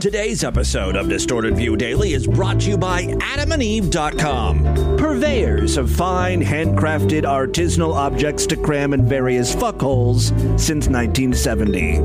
[0.00, 6.40] Today's episode of Distorted View Daily is brought to you by adamandeve.com, purveyors of fine,
[6.40, 10.28] handcrafted, artisanal objects to cram in various fuckholes
[10.60, 11.98] since 1970.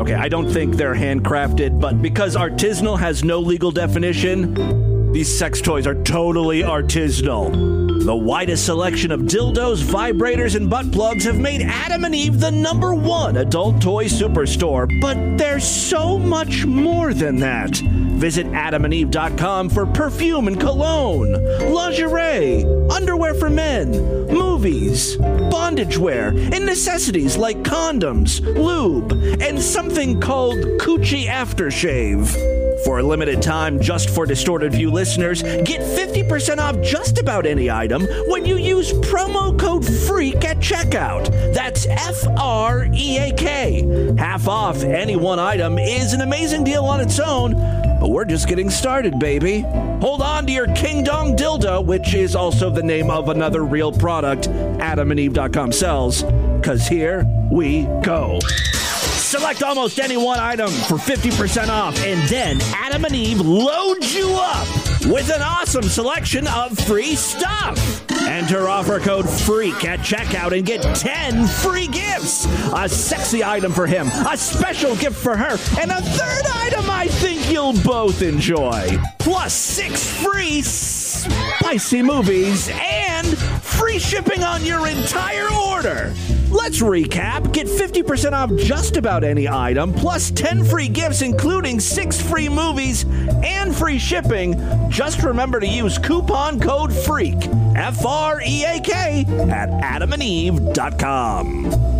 [0.00, 4.54] Okay, I don't think they're handcrafted, but because artisanal has no legal definition,
[5.12, 8.04] these sex toys are totally artisanal.
[8.04, 12.50] The widest selection of dildos, vibrators, and butt plugs have made Adam and Eve the
[12.50, 17.76] number one adult toy superstore, but there's so much more than that.
[18.18, 21.32] Visit adamandeve.com for perfume and cologne,
[21.72, 23.92] lingerie, underwear for men,
[24.26, 32.57] movies, bondage wear, and necessities like condoms, lube, and something called coochie aftershave.
[32.84, 37.70] For a limited time, just for Distorted View listeners, get 50% off just about any
[37.70, 41.26] item when you use promo code FREAK at checkout.
[41.52, 44.14] That's F R E A K.
[44.16, 47.54] Half off any one item is an amazing deal on its own,
[48.00, 49.60] but we're just getting started, baby.
[50.00, 53.92] Hold on to your King Dong dildo, which is also the name of another real
[53.92, 58.38] product AdamandEve.com sells, because here we go.
[59.28, 64.30] Select almost any one item for 50% off, and then Adam and Eve load you
[64.32, 64.66] up
[65.04, 68.10] with an awesome selection of free stuff.
[68.26, 72.46] Enter offer code FREAK at checkout and get 10 free gifts.
[72.74, 77.06] A sexy item for him, a special gift for her, and a third item I
[77.08, 78.96] think you'll both enjoy.
[79.18, 83.26] Plus six free spicy movies and
[83.62, 86.14] free shipping on your entire order.
[86.50, 87.52] Let's recap.
[87.52, 93.04] Get 50% off just about any item, plus 10 free gifts, including 6 free movies
[93.44, 94.56] and free shipping.
[94.88, 97.36] Just remember to use coupon code FREAK,
[97.76, 101.97] F R E A K, at adamandeve.com.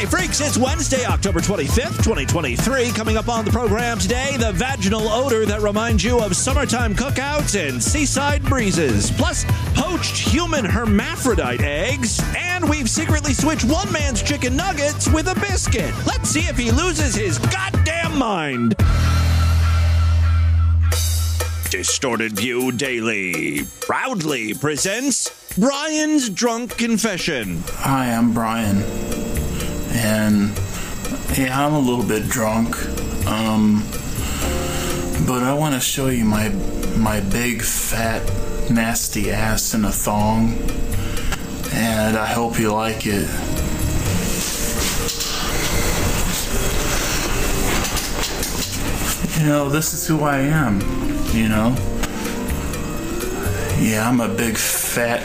[0.00, 2.90] Hey, freaks, it's Wednesday, October 25th, 2023.
[2.92, 7.54] Coming up on the program today, the vaginal odor that reminds you of summertime cookouts
[7.54, 14.56] and seaside breezes, plus poached human hermaphrodite eggs, and we've secretly switched one man's chicken
[14.56, 15.92] nuggets with a biscuit.
[16.06, 18.76] Let's see if he loses his goddamn mind.
[21.68, 27.62] Distorted View Daily proudly presents Brian's Drunk Confession.
[27.66, 28.82] Hi, I'm Brian
[29.92, 30.50] and
[31.36, 32.76] yeah, I'm a little bit drunk.
[33.26, 33.84] Um,
[35.26, 36.48] but I want to show you my
[36.96, 38.22] my big fat
[38.70, 40.58] nasty ass in a thong,
[41.72, 43.28] and I hope you like it.
[49.38, 50.80] You know, this is who I am.
[51.32, 51.76] You know.
[53.78, 55.20] Yeah, I'm a big fat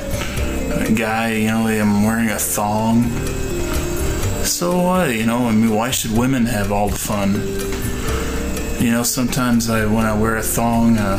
[0.95, 1.33] guy.
[1.33, 3.03] You know, I'm wearing a thong
[4.45, 5.13] so what?
[5.13, 7.33] You know, I mean, why should women have all the fun?
[8.83, 11.17] You know, sometimes I, when I wear a thong, uh,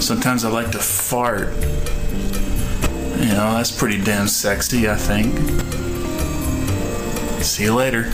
[0.00, 1.48] sometimes I like to fart.
[3.18, 5.34] You know, that's pretty damn sexy, I think.
[7.42, 8.12] See you later.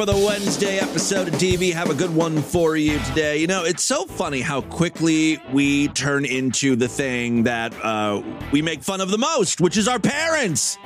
[0.00, 1.74] For the Wednesday episode of DV.
[1.74, 3.36] Have a good one for you today.
[3.36, 8.62] You know, it's so funny how quickly we turn into the thing that uh, we
[8.62, 10.78] make fun of the most, which is our parents.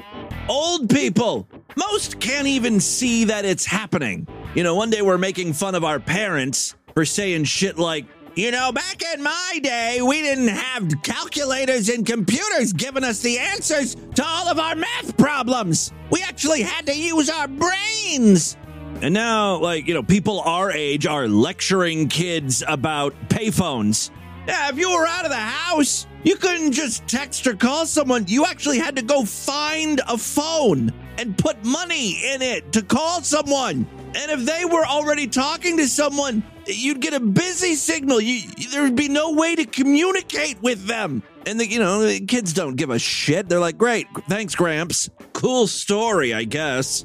[0.49, 1.47] Old people.
[1.77, 4.27] Most can't even see that it's happening.
[4.57, 8.51] You know, one day we're making fun of our parents for saying shit like, you
[8.51, 13.95] know, back in my day, we didn't have calculators and computers giving us the answers
[14.17, 15.93] to all of our math problems.
[16.11, 18.57] We actually had to use our brains.
[19.03, 24.11] And now, like, you know, people our age are lecturing kids about payphones.
[24.47, 28.25] Yeah, if you were out of the house, you couldn't just text or call someone.
[28.29, 33.23] You actually had to go find a phone and put money in it to call
[33.23, 33.87] someone.
[34.17, 38.21] And if they were already talking to someone, you'd get a busy signal.
[38.21, 41.23] You, there'd be no way to communicate with them.
[41.47, 43.49] And the, you know, the kids don't give a shit.
[43.49, 45.11] They're like, "Great, thanks, Gramps.
[45.35, 47.05] Cool story, I guess."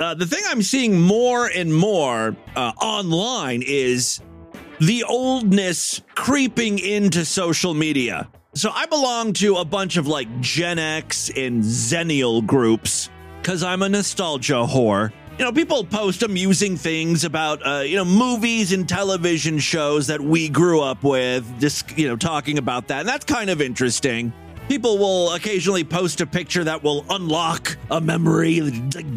[0.00, 4.20] Uh, the thing I'm seeing more and more uh, online is
[4.78, 8.28] the oldness creeping into social media.
[8.54, 13.10] So I belong to a bunch of like Gen X and Zennial groups.
[13.48, 15.10] because I'm a nostalgia whore.
[15.38, 20.20] You know, people post amusing things about, uh, you know, movies and television shows that
[20.20, 23.00] we grew up with, just, you know, talking about that.
[23.00, 24.34] And that's kind of interesting.
[24.68, 28.60] People will occasionally post a picture that will unlock a memory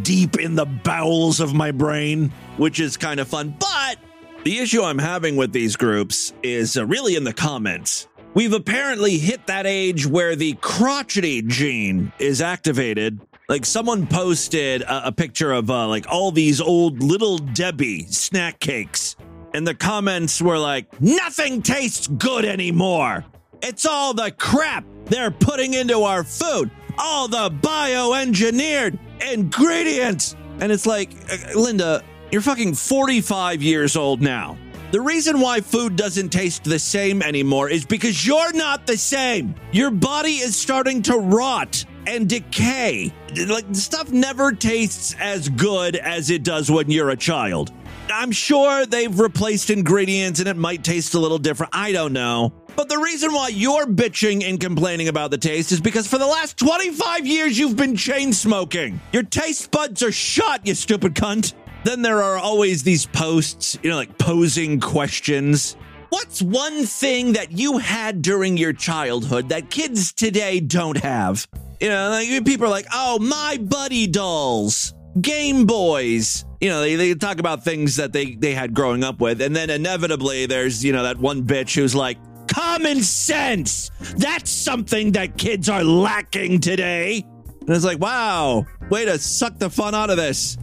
[0.02, 3.54] deep in the bowels of my brain, which is kind of fun.
[3.60, 3.98] But
[4.46, 8.08] the issue I'm having with these groups is uh, really in the comments.
[8.34, 13.20] We've apparently hit that age where the crotchety gene is activated.
[13.50, 18.62] Like someone posted a, a picture of uh, like all these old little Debbie snack
[18.62, 19.18] cakes,
[19.54, 23.26] and the comments were like, "Nothing tastes good anymore.
[23.62, 28.98] It's all the crap they're putting into our food, all the bioengineered
[29.32, 34.58] ingredients." And it's like, uh, Linda, you're fucking 45 years old now.
[34.92, 39.56] The reason why food doesn't taste the same anymore is because you're not the same.
[39.72, 43.14] Your body is starting to rot and decay.
[43.48, 47.72] Like, the stuff never tastes as good as it does when you're a child.
[48.14, 51.74] I'm sure they've replaced ingredients and it might taste a little different.
[51.74, 52.52] I don't know.
[52.76, 56.26] But the reason why you're bitching and complaining about the taste is because for the
[56.26, 59.00] last 25 years you've been chain smoking.
[59.12, 61.54] Your taste buds are shot, you stupid cunt.
[61.84, 65.76] Then there are always these posts, you know, like posing questions.
[66.10, 71.48] What's one thing that you had during your childhood that kids today don't have?
[71.80, 76.46] You know, like people are like, oh, my buddy dolls, Game Boys.
[76.60, 79.42] You know, they, they talk about things that they, they had growing up with.
[79.42, 82.18] And then inevitably there's, you know, that one bitch who's like,
[82.52, 83.92] common sense.
[84.18, 87.26] That's something that kids are lacking today.
[87.62, 90.58] And it's like, wow, way to suck the fun out of this.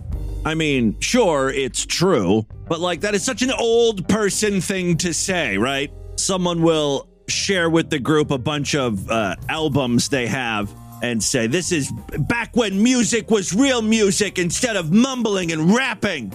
[0.44, 5.12] I mean, sure, it's true, but like that is such an old person thing to
[5.12, 5.92] say, right?
[6.16, 11.46] Someone will share with the group a bunch of uh, albums they have and say,
[11.46, 16.32] This is back when music was real music instead of mumbling and rapping.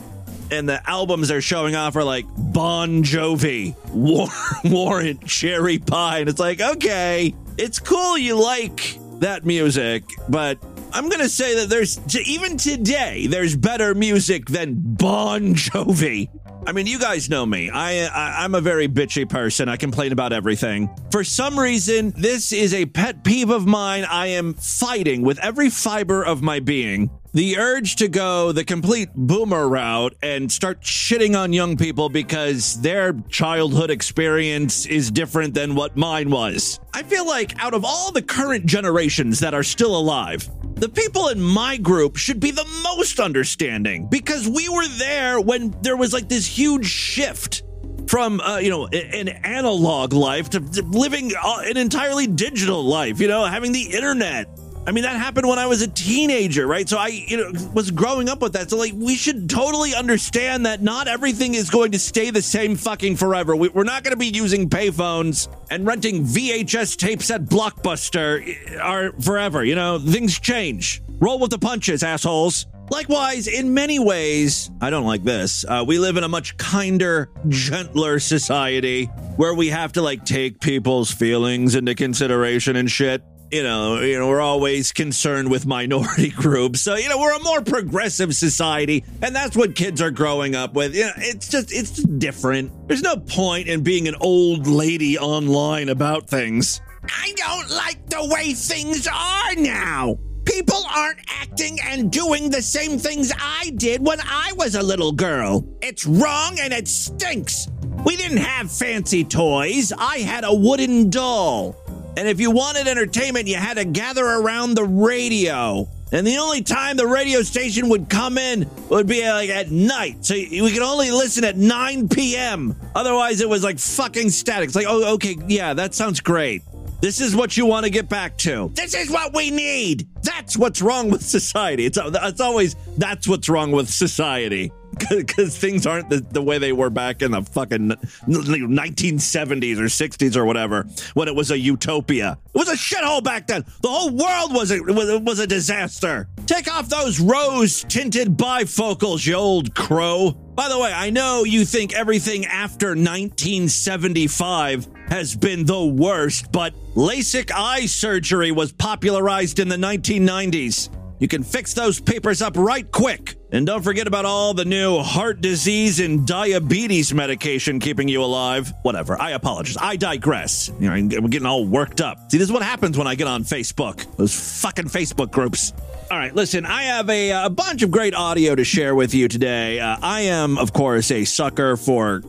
[0.54, 4.28] And the albums they're showing off are like Bon Jovi, War-
[4.72, 6.20] Warrant, Cherry Pie.
[6.20, 10.60] And it's like, okay, it's cool you like that music, but
[10.94, 16.30] I'm gonna say that there's even today there's better music than Bon Jovi.
[16.68, 17.72] I mean, you guys know me.
[17.72, 19.68] I, I am a very bitchy person.
[19.70, 20.88] I complain about everything.
[21.12, 24.06] For some reason, this is a pet peeve of mine.
[24.06, 29.10] I am fighting with every fiber of my being the urge to go the complete
[29.16, 35.74] boomer route and start shitting on young people because their childhood experience is different than
[35.74, 36.80] what mine was.
[36.94, 41.30] I feel like out of all the current generations that are still alive, the people
[41.30, 46.14] in my group should be the most understanding because we were there when there was
[46.14, 47.64] like this huge shift
[48.08, 53.28] from uh, you know an analog life to living uh, an entirely digital life you
[53.28, 54.48] know having the internet
[54.86, 56.88] I mean, that happened when I was a teenager, right?
[56.88, 58.70] So I, you know, was growing up with that.
[58.70, 62.76] So like, we should totally understand that not everything is going to stay the same
[62.76, 63.56] fucking forever.
[63.56, 68.78] We, are not going to be using payphones and renting VHS tapes at Blockbuster eh,
[68.78, 69.64] are forever.
[69.64, 71.02] You know, things change.
[71.20, 72.66] Roll with the punches, assholes.
[72.90, 75.64] Likewise, in many ways, I don't like this.
[75.66, 79.06] Uh, we live in a much kinder, gentler society
[79.38, 84.18] where we have to like take people's feelings into consideration and shit you know, you
[84.18, 86.82] know, we're always concerned with minority groups.
[86.82, 90.74] So, you know, we're a more progressive society, and that's what kids are growing up
[90.74, 90.96] with.
[90.96, 92.88] You know, it's just it's just different.
[92.88, 96.82] There's no point in being an old lady online about things.
[97.04, 100.18] I don't like the way things are now.
[100.46, 105.12] People aren't acting and doing the same things I did when I was a little
[105.12, 105.64] girl.
[105.82, 107.68] It's wrong and it stinks.
[108.04, 109.94] We didn't have fancy toys.
[109.98, 111.83] I had a wooden doll.
[112.16, 115.88] And if you wanted entertainment, you had to gather around the radio.
[116.12, 120.24] And the only time the radio station would come in would be like at night.
[120.24, 122.76] So we could only listen at 9 p.m.
[122.94, 124.68] Otherwise, it was like fucking static.
[124.68, 126.62] It's like, oh, okay, yeah, that sounds great.
[127.02, 128.72] This is what you want to get back to.
[128.76, 130.08] This is what we need.
[130.22, 131.86] That's what's wrong with society.
[131.86, 134.72] It's, uh, it's always that's what's wrong with society
[135.10, 137.90] because things aren't the, the, way they were back in the fucking
[138.28, 142.38] 1970s or 60s or whatever when it was a utopia.
[142.54, 143.66] It was a shithole back then.
[143.82, 144.80] The whole world was a,
[145.20, 146.28] was a disaster.
[146.46, 150.32] Take off those rose tinted bifocals, you old crow.
[150.32, 156.76] By the way, I know you think everything after 1975 has been the worst, but
[156.96, 160.90] LASIK eye surgery was popularized in the 1990s.
[161.24, 163.38] You can fix those papers up right quick.
[163.54, 168.74] And don't forget about all the new heart disease and diabetes medication keeping you alive.
[168.82, 169.18] Whatever.
[169.22, 169.78] I apologize.
[169.80, 170.70] I digress.
[170.82, 172.30] You know, I'm getting all worked up.
[172.30, 174.06] See, this is what happens when I get on Facebook.
[174.18, 175.72] Those fucking Facebook groups.
[176.12, 179.30] All right, listen, I have a, a bunch of great audio to share with you
[179.30, 179.80] today.
[179.80, 182.22] Uh, I am, of course, a sucker for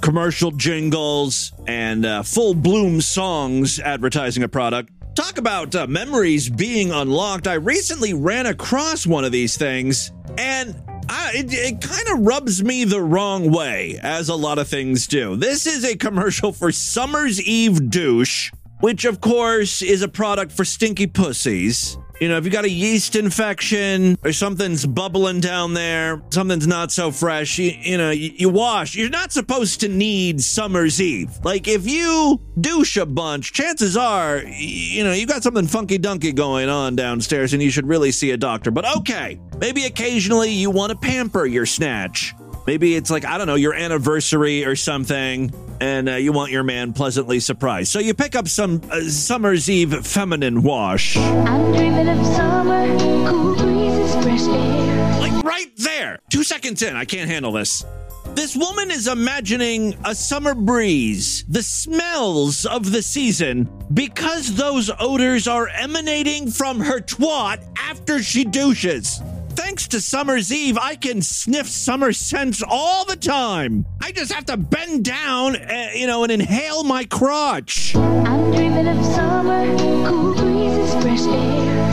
[0.00, 4.90] commercial jingles and uh, full bloom songs advertising a product.
[5.18, 7.48] Talk about uh, memories being unlocked.
[7.48, 12.62] I recently ran across one of these things, and I, it, it kind of rubs
[12.62, 15.34] me the wrong way, as a lot of things do.
[15.34, 20.64] This is a commercial for Summer's Eve Douche, which, of course, is a product for
[20.64, 21.98] stinky pussies.
[22.20, 26.90] You know, if you got a yeast infection or something's bubbling down there, something's not
[26.90, 28.96] so fresh, you, you know, you, you, wash.
[28.96, 31.30] You're not supposed to need summer's eve.
[31.44, 36.34] Like, if you douche a bunch, chances are, you know, you got something funky dunky
[36.34, 38.72] going on downstairs and you should really see a doctor.
[38.72, 42.34] But okay, maybe occasionally you want to pamper your snatch.
[42.68, 46.64] Maybe it's like, I don't know, your anniversary or something, and uh, you want your
[46.64, 47.90] man pleasantly surprised.
[47.90, 51.16] So you pick up some uh, Summer's Eve feminine wash.
[51.16, 55.18] I'm dreaming of summer, cool breezes, fresh air.
[55.18, 56.18] Like right there.
[56.28, 57.86] Two seconds in, I can't handle this.
[58.34, 65.48] This woman is imagining a summer breeze, the smells of the season, because those odors
[65.48, 69.22] are emanating from her twat after she douches
[69.58, 73.86] thanks to Summer's Eve, I can sniff summer scents all the time.
[74.00, 77.96] I just have to bend down, uh, you know, and inhale my crotch.
[77.96, 79.76] I'm dreaming of summer,
[80.08, 81.92] cool breezes, fresh air.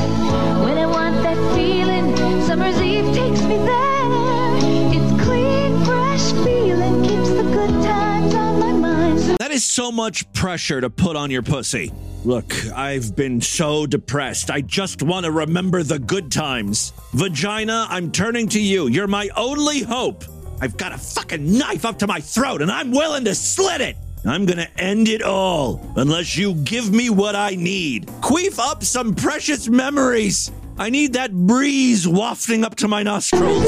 [0.63, 4.05] When I want that feeling, Summer's Eve takes me there.
[4.93, 9.39] It's clean, fresh feeling, keeps the good times on my mind.
[9.39, 11.91] That is so much pressure to put on your pussy.
[12.25, 14.49] Look, I've been so depressed.
[14.49, 16.91] I just want to remember the good times.
[17.13, 18.87] Vagina, I'm turning to you.
[18.87, 20.23] You're my only hope.
[20.59, 23.95] I've got a fucking knife up to my throat and I'm willing to slit it.
[24.25, 28.07] I'm gonna end it all unless you give me what I need.
[28.21, 30.51] Queef up some precious memories.
[30.79, 33.63] I need that breeze wafting up to my nostrils.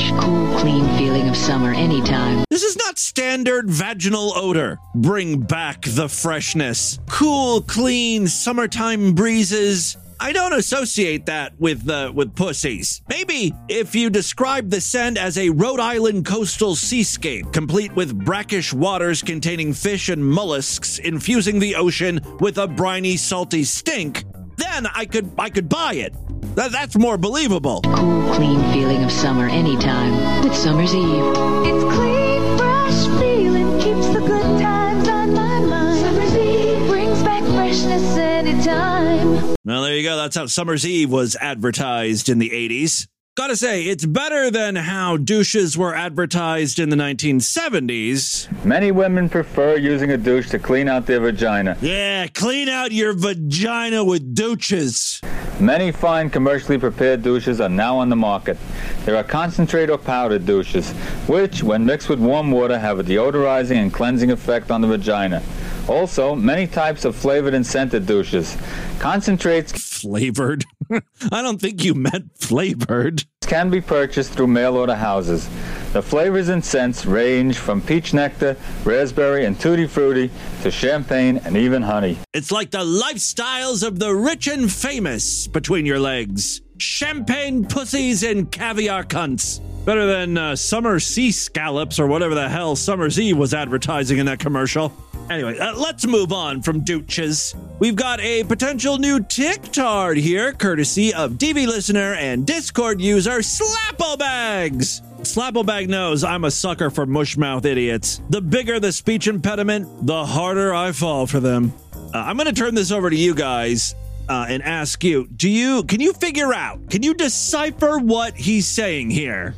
[0.00, 2.44] Fresh, cool, clean feeling of summer anytime.
[2.50, 4.78] This is not standard vaginal odor.
[4.94, 6.98] Bring back the freshness.
[7.08, 13.00] Cool, clean, summertime breezes I don't associate that with uh, with pussies.
[13.08, 18.74] Maybe if you describe the scent as a Rhode Island coastal seascape, complete with brackish
[18.74, 24.24] waters containing fish and mollusks, infusing the ocean with a briny, salty stink,
[24.56, 26.14] then I could I could buy it.
[26.54, 27.80] That, that's more believable.
[27.82, 31.04] Cool, clean feeling of summer anytime with Summer's Eve.
[31.04, 36.00] It's clean, fresh feeling keeps the good times on my mind.
[36.00, 39.56] Summer's Eve brings back freshness anytime.
[39.64, 40.16] Well, there you go.
[40.16, 43.06] That's how Summer's Eve was advertised in the 80s.
[43.36, 48.64] Gotta say, it's better than how douches were advertised in the 1970s.
[48.64, 51.76] Many women prefer using a douche to clean out their vagina.
[51.80, 55.20] Yeah, clean out your vagina with douches.
[55.60, 58.56] Many fine commercially prepared douches are now on the market.
[59.04, 60.90] There are concentrate or powdered douches,
[61.26, 65.42] which, when mixed with warm water, have a deodorizing and cleansing effect on the vagina.
[65.86, 68.56] Also, many types of flavored and scented douches.
[69.00, 70.64] Concentrates flavored.
[70.90, 73.24] I don't think you meant flavored.
[73.42, 75.46] Can be purchased through mail order houses.
[75.92, 80.30] The flavors and scents range from peach nectar, raspberry, and tutti frutti
[80.62, 82.16] to champagne and even honey.
[82.32, 86.60] It's like the lifestyles of the rich and famous between your legs.
[86.78, 89.60] Champagne pussies and caviar cunts.
[89.84, 94.26] Better than uh, summer sea scallops or whatever the hell Summer's Eve was advertising in
[94.26, 94.92] that commercial.
[95.30, 97.54] Anyway, uh, let's move on from douches.
[97.78, 105.00] We've got a potential new TikTok here, courtesy of DV listener and Discord user Slapplebags.
[105.22, 108.20] Slapplebags knows I'm a sucker for mushmouth idiots.
[108.28, 111.72] The bigger the speech impediment, the harder I fall for them.
[111.94, 113.94] Uh, I'm going to turn this over to you guys.
[114.28, 118.64] Uh, and ask you, do you can you figure out, can you decipher what he's
[118.64, 119.56] saying here?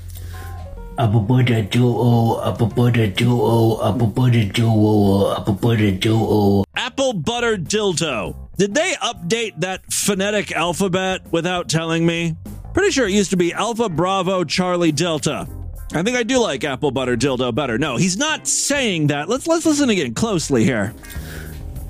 [0.98, 6.64] Abubuda duo, abubuda duo, abubuda duo, abubuda duo.
[6.76, 8.36] Apple butter dildo.
[8.58, 12.36] Did they update that phonetic alphabet without telling me?
[12.74, 15.48] Pretty sure it used to be Alpha Bravo Charlie Delta.
[15.94, 17.78] I think I do like apple butter dildo better.
[17.78, 19.30] No, he's not saying that.
[19.30, 20.94] Let's let's listen again closely here.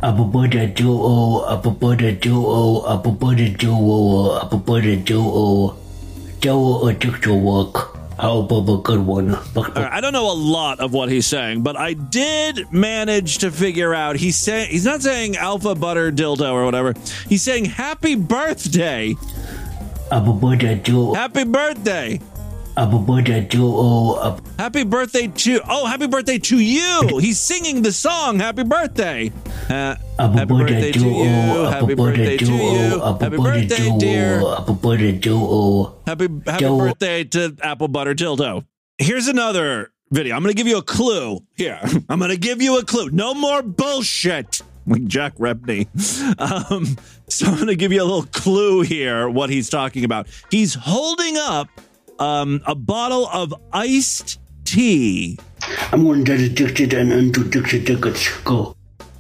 [0.01, 5.77] Abubuda duo, abubuda duo, abubuda duo, abubuda duo.
[6.41, 7.92] Duo or work.
[8.19, 9.35] Oh, a good one.
[9.77, 13.95] I don't know a lot of what he's saying, but I did manage to figure
[13.95, 16.95] out he's saying he's not saying alpha butter dildo or whatever.
[17.29, 19.15] He's saying happy birthday.
[21.15, 22.21] Happy birthday.
[24.59, 27.19] Happy birthday to oh, happy birthday to you.
[27.21, 29.31] He's singing the song Happy Birthday.
[29.69, 31.65] Ha- Happy birthday to you.
[31.67, 33.01] Happy birthday to you.
[33.01, 34.41] Happy birthday, dear.
[34.41, 38.65] Happy birthday to Happy happy birthday to Apple Butter Dildo.
[38.97, 40.35] Here's another video.
[40.35, 41.41] I'm going to give you a clue.
[41.55, 43.11] Here, I'm going to give you a clue.
[43.11, 44.63] No more bullshit.
[44.87, 45.89] Like Jack Repney.
[46.39, 46.97] Um,
[47.29, 49.29] so I'm going to give you a little clue here.
[49.29, 50.27] What he's talking about.
[50.51, 51.69] He's holding up
[52.19, 55.39] um, a bottle of iced tea.
[55.93, 58.29] I'm going to addicted and Dixie tickets.
[58.43, 58.77] Go.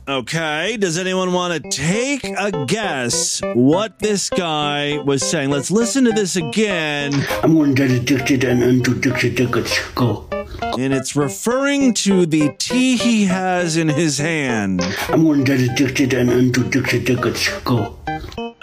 [0.09, 0.77] Okay.
[0.79, 5.51] Does anyone want to take a guess what this guy was saying?
[5.51, 7.15] Let's listen to this again.
[7.43, 9.79] I'm going to addicted and into Dixie tickets.
[9.95, 10.29] Go.
[10.63, 14.83] And it's referring to the tea he has in his hand.
[15.09, 17.49] I'm going to addicted and into Dixie tickets.
[17.61, 17.99] Go.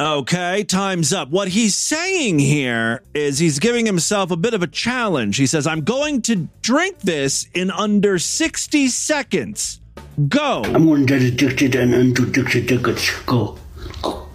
[0.01, 1.29] Okay, time's up.
[1.29, 5.35] What he's saying here is he's giving himself a bit of a challenge.
[5.35, 9.81] He says, I'm going to drink this in under 60 seconds.
[10.29, 10.61] Go.
[10.63, 13.19] I'm going to addicted and Dixie tickets.
[13.25, 13.57] Go.
[14.05, 14.25] All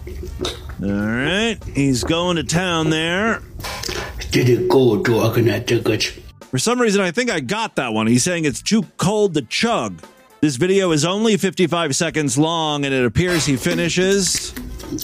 [0.81, 3.41] right, he's going to town there.
[4.29, 6.11] Did it go to Akana tickets?
[6.51, 8.05] For some reason, I think I got that one.
[8.05, 9.99] He's saying it's too cold to chug.
[10.41, 14.53] This video is only 55 seconds long, and it appears he finishes.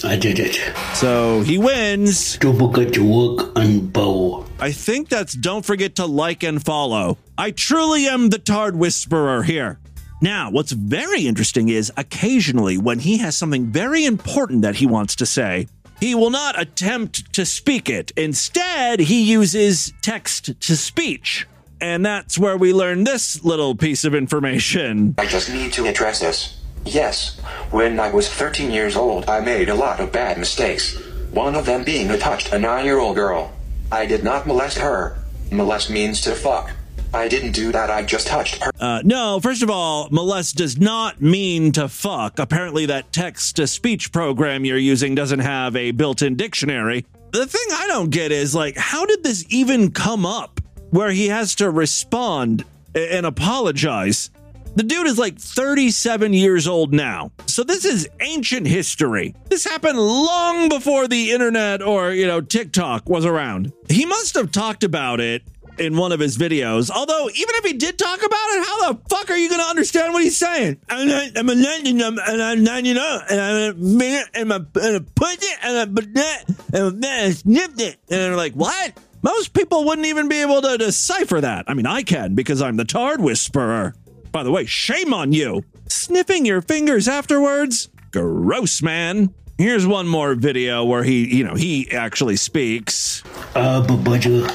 [0.04, 0.60] I did it.
[0.96, 2.38] So he wins.
[2.38, 4.46] Don't forget to work and bow.
[4.60, 7.18] I think that's don't forget to like and follow.
[7.38, 9.80] I truly am the Tard Whisperer here.
[10.22, 15.16] Now, what's very interesting is occasionally when he has something very important that he wants
[15.16, 15.68] to say,
[16.00, 18.12] he will not attempt to speak it.
[18.16, 21.48] Instead, he uses text to speech.
[21.80, 25.16] And that's where we learn this little piece of information.
[25.18, 26.61] I just need to address this.
[26.86, 30.98] Yes, when I was 13 years old, I made a lot of bad mistakes.
[31.32, 33.54] One of them being I touched a 9 year old girl.
[33.92, 35.18] I did not molest her.
[35.52, 36.72] Molest means to fuck.
[37.14, 38.72] I didn't do that, I just touched her.
[38.80, 42.40] Uh, no, first of all, molest does not mean to fuck.
[42.40, 47.06] Apparently, that text to speech program you're using doesn't have a built in dictionary.
[47.32, 51.28] The thing I don't get is, like, how did this even come up where he
[51.28, 52.64] has to respond
[52.96, 54.30] and apologize?
[54.76, 57.32] The dude is like 37 years old now.
[57.46, 59.36] So this is ancient history.
[59.50, 63.74] This happened long before the internet or, you know, TikTok was around.
[63.90, 65.44] He must have talked about it
[65.78, 66.90] in one of his videos.
[66.90, 69.68] Although, even if he did talk about it, how the fuck are you going to
[69.68, 70.78] understand what he's saying?
[70.90, 74.56] I'm a, I'm a I'm, and I'm 90 up, and I'm a minute, and I
[74.58, 77.98] and I put it, and I put that, and I snipped it.
[78.10, 78.98] And they're like, what?
[79.24, 81.66] Most people wouldn't even be able to decipher that.
[81.68, 83.94] I mean, I can because I'm the Tard Whisperer.
[84.32, 85.64] By the way, shame on you.
[85.88, 87.90] Sniffing your fingers afterwards?
[88.12, 89.34] Gross, man.
[89.58, 93.24] Here's one more video where he, you know, he actually speaks.
[93.54, 94.48] Uh, but butter.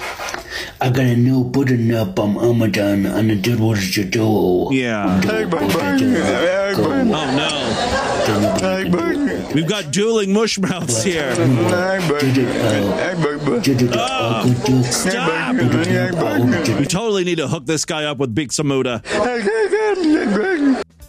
[0.80, 4.68] I got a new button up on Amazon and it did what you do.
[4.72, 5.20] Yeah.
[6.78, 9.52] Oh no.
[9.54, 11.34] We've got dueling mushmouths here.
[11.34, 14.82] Did it, uh, did it, uh, good you.
[14.82, 15.54] Stop!
[16.78, 19.02] We totally need to hook this guy up with Big Samuda.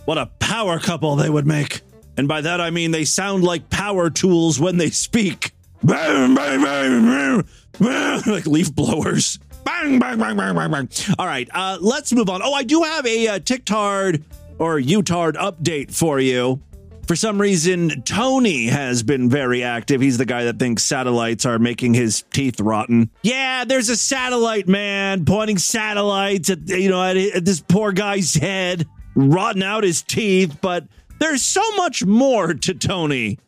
[0.05, 1.81] What a power couple they would make.
[2.17, 5.51] And by that I mean they sound like power tools when they speak.
[7.79, 9.37] Like leaf blowers.
[9.63, 10.89] Bang, bang, bang, bang, bang, bang.
[11.19, 12.41] All right, uh, let's move on.
[12.41, 14.23] Oh, I do have a uh, TikTard
[14.57, 16.59] or Utard update for you.
[17.07, 20.01] For some reason, Tony has been very active.
[20.01, 23.09] He's the guy that thinks satellites are making his teeth rotten.
[23.23, 28.35] Yeah, there's a satellite man pointing satellites at you know at, at this poor guy's
[28.35, 30.57] head, rotting out his teeth.
[30.61, 30.85] But
[31.19, 33.39] there's so much more to Tony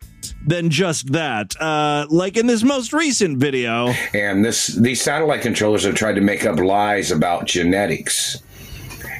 [0.47, 1.59] than just that.
[1.59, 6.21] Uh, like in this most recent video, And this these satellite controllers have tried to
[6.21, 8.41] make up lies about genetics.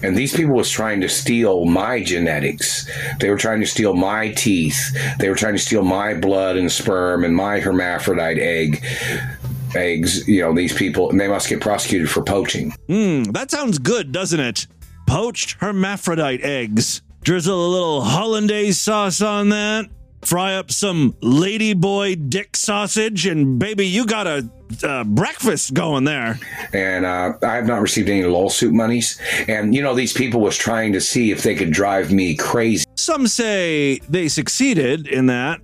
[0.03, 2.89] And these people was trying to steal my genetics.
[3.19, 4.97] They were trying to steal my teeth.
[5.19, 8.83] They were trying to steal my blood and sperm and my hermaphrodite egg
[9.75, 10.27] eggs.
[10.27, 12.73] You know, these people and they must get prosecuted for poaching.
[12.87, 14.67] Hmm, that sounds good, doesn't it?
[15.05, 17.01] Poached hermaphrodite eggs.
[17.23, 19.89] Drizzle a little hollandaise sauce on that.
[20.21, 24.49] Fry up some ladyboy dick sausage, and baby, you got a
[24.83, 26.39] uh, breakfast going there.
[26.73, 29.19] and uh, I have not received any lawsuit monies.
[29.47, 32.85] And you know, these people was trying to see if they could drive me crazy.
[32.95, 35.61] Some say they succeeded in that.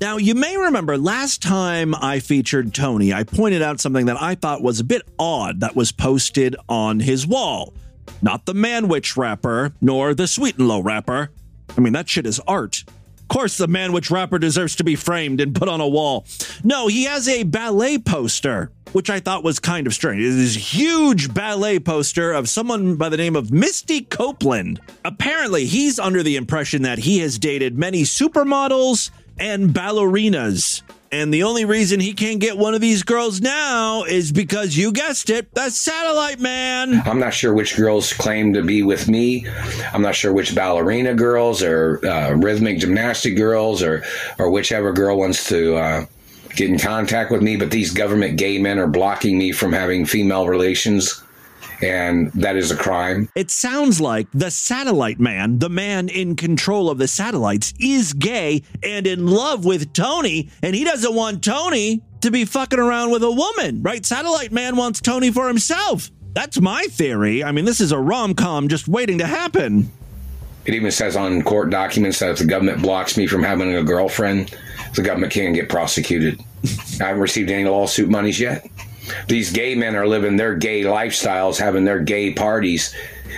[0.00, 4.34] Now, you may remember last time I featured Tony, I pointed out something that I
[4.34, 7.72] thought was a bit odd that was posted on his wall.
[8.20, 11.30] Not the Manwich wrapper, nor the Sweet and Low wrapper.
[11.76, 12.84] I mean, that shit is art.
[13.24, 16.26] Of course, the Manwich wrapper deserves to be framed and put on a wall.
[16.62, 20.22] No, he has a ballet poster which I thought was kind of strange.
[20.22, 24.80] It is this huge ballet poster of someone by the name of Misty Copeland.
[25.04, 30.82] Apparently, he's under the impression that he has dated many supermodels and ballerinas.
[31.12, 34.90] And the only reason he can't get one of these girls now is because you
[34.90, 37.02] guessed it, the satellite man.
[37.06, 39.46] I'm not sure which girls claim to be with me.
[39.92, 44.02] I'm not sure which ballerina girls or uh, rhythmic gymnastic girls or
[44.40, 46.06] or whichever girl wants to uh,
[46.56, 47.56] get in contact with me.
[47.56, 51.22] But these government gay men are blocking me from having female relations.
[51.84, 53.28] And that is a crime.
[53.34, 58.62] It sounds like the satellite man, the man in control of the satellites, is gay
[58.82, 63.22] and in love with Tony, and he doesn't want Tony to be fucking around with
[63.22, 64.04] a woman, right?
[64.06, 66.10] Satellite man wants Tony for himself.
[66.32, 67.44] That's my theory.
[67.44, 69.92] I mean, this is a rom com just waiting to happen.
[70.64, 73.82] It even says on court documents that if the government blocks me from having a
[73.82, 74.56] girlfriend,
[74.94, 76.40] the government can't get prosecuted.
[77.00, 78.66] I haven't received any lawsuit monies yet.
[79.28, 82.94] These gay men are living their gay lifestyles, having their gay parties,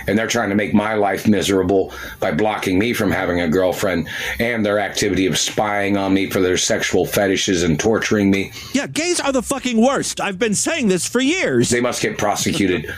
[0.07, 4.07] and they're trying to make my life miserable by blocking me from having a girlfriend
[4.39, 8.51] and their activity of spying on me for their sexual fetishes and torturing me.
[8.73, 10.21] Yeah, gays are the fucking worst.
[10.21, 11.69] I've been saying this for years.
[11.69, 12.93] They must get prosecuted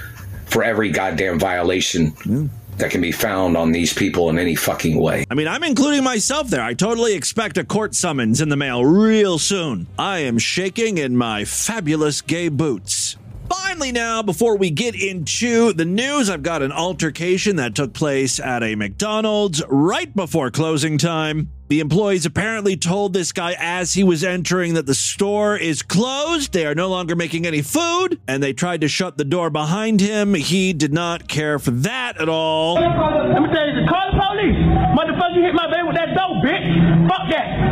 [0.45, 2.49] for every goddamn violation mm.
[2.79, 5.25] That can be found on these people in any fucking way.
[5.29, 6.63] I mean, I'm including myself there.
[6.63, 9.87] I totally expect a court summons in the mail real soon.
[9.97, 13.17] I am shaking in my fabulous gay boots.
[13.49, 18.39] Finally, now, before we get into the news, I've got an altercation that took place
[18.39, 21.49] at a McDonald's right before closing time.
[21.69, 26.51] The employees apparently told this guy as he was entering that the store is closed.
[26.51, 30.01] They are no longer making any food, and they tried to shut the door behind
[30.01, 30.33] him.
[30.33, 32.73] He did not care for that at all.
[32.75, 34.57] Let me tell you, call the police.
[34.97, 37.07] Motherfucker, you hit my baby with that dope, bitch.
[37.07, 37.68] Fuck that.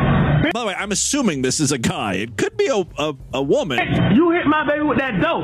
[0.54, 2.16] By the way, I'm assuming this is a guy.
[2.16, 3.80] It could be a, a, a woman.
[4.16, 5.44] You hit my baby with that dope.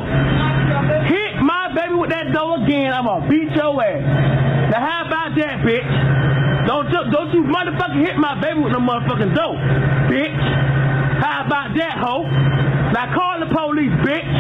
[1.08, 4.72] Hit my baby with that dope again, I'm gonna beat your ass.
[4.72, 6.68] Now how about that, bitch?
[6.68, 9.60] Don't you, don't you motherfucker hit my baby with no motherfucking dope,
[10.10, 10.39] bitch.
[11.22, 12.24] How about that, hoe?
[12.94, 14.32] Now call the police, bitch.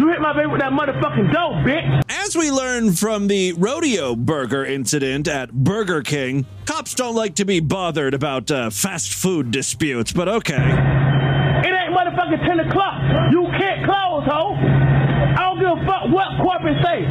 [0.00, 2.00] You hit my baby with that motherfucking dope, bitch.
[2.08, 7.44] As we learned from the rodeo burger incident at Burger King, cops don't like to
[7.44, 10.56] be bothered about uh, fast food disputes, but okay.
[10.56, 12.96] It ain't motherfucking 10 o'clock.
[13.30, 14.56] You can't close, ho.
[14.56, 17.04] I don't give a fuck what corporate say.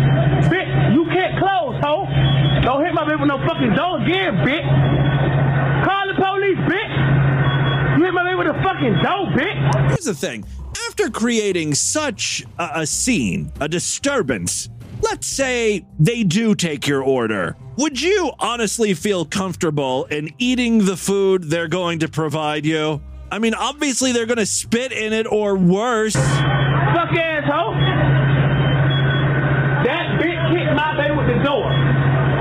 [0.49, 2.09] Bitch, you can't close, ho.
[2.63, 4.65] Don't hit my baby with no fucking door again, bitch.
[5.85, 7.99] Call the police, bitch.
[7.99, 9.89] You hit my baby with a fucking door, bitch.
[9.93, 10.43] Here's the thing
[10.87, 14.69] after creating such a, a scene, a disturbance,
[15.01, 17.55] let's say they do take your order.
[17.77, 23.01] Would you honestly feel comfortable in eating the food they're going to provide you?
[23.31, 26.15] I mean, obviously they're going to spit in it or worse.
[26.15, 27.73] Fuck asshole.
[29.85, 31.63] That bitch hit my baby with the door.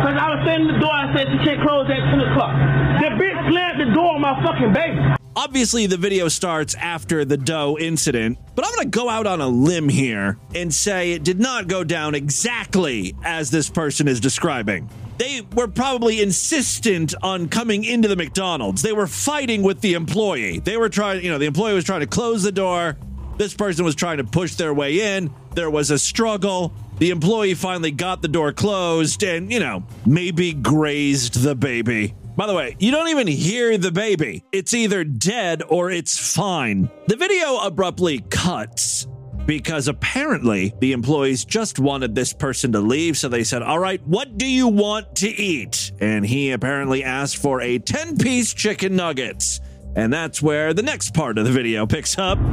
[0.02, 2.54] Cause I was standing in the door, I said she can't close at 10 o'clock.
[3.00, 5.17] That bitch slammed the door on my fucking baby.
[5.38, 9.40] Obviously, the video starts after the Doe incident, but I'm going to go out on
[9.40, 14.18] a limb here and say it did not go down exactly as this person is
[14.18, 14.90] describing.
[15.16, 18.82] They were probably insistent on coming into the McDonald's.
[18.82, 20.58] They were fighting with the employee.
[20.58, 22.96] They were trying, you know, the employee was trying to close the door.
[23.36, 25.32] This person was trying to push their way in.
[25.54, 26.74] There was a struggle.
[26.98, 32.16] The employee finally got the door closed and, you know, maybe grazed the baby.
[32.38, 34.44] By the way, you don't even hear the baby.
[34.52, 36.88] It's either dead or it's fine.
[37.08, 39.08] The video abruptly cuts
[39.44, 43.18] because apparently the employees just wanted this person to leave.
[43.18, 45.90] So they said, All right, what do you want to eat?
[46.00, 49.58] And he apparently asked for a 10 piece chicken nuggets.
[49.96, 52.38] And that's where the next part of the video picks up.
[52.38, 52.44] So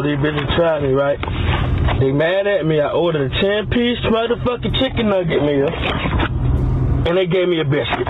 [0.00, 1.18] these bitches tried me, right?
[1.98, 2.78] They mad at me.
[2.78, 6.43] I ordered a 10 piece motherfucking chicken nugget meal.
[7.06, 8.08] And they gave me a biscuit.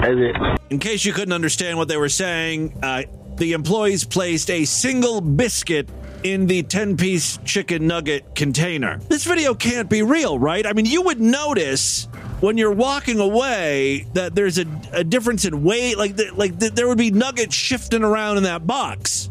[0.00, 0.60] That's it.
[0.70, 3.02] In case you couldn't understand what they were saying, uh,
[3.36, 5.88] the employees placed a single biscuit
[6.22, 8.98] in the 10 piece chicken nugget container.
[9.08, 10.66] This video can't be real, right?
[10.66, 12.06] I mean, you would notice
[12.40, 16.70] when you're walking away that there's a, a difference in weight, like, the, like the,
[16.70, 19.28] there would be nuggets shifting around in that box.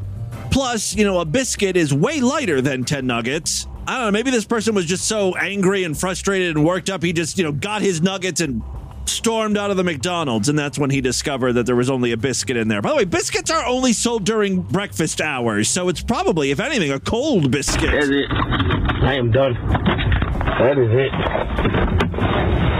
[0.51, 3.67] Plus, you know, a biscuit is way lighter than 10 nuggets.
[3.89, 7.01] I don't know, maybe this person was just so angry and frustrated and worked up,
[7.01, 8.61] he just, you know, got his nuggets and
[9.05, 12.17] stormed out of the McDonald's, and that's when he discovered that there was only a
[12.17, 12.83] biscuit in there.
[12.83, 16.91] By the way, biscuits are only sold during breakfast hours, so it's probably, if anything,
[16.91, 17.89] a cold biscuit.
[17.89, 18.29] That's it.
[18.29, 19.55] I am done.
[19.55, 21.11] That is it.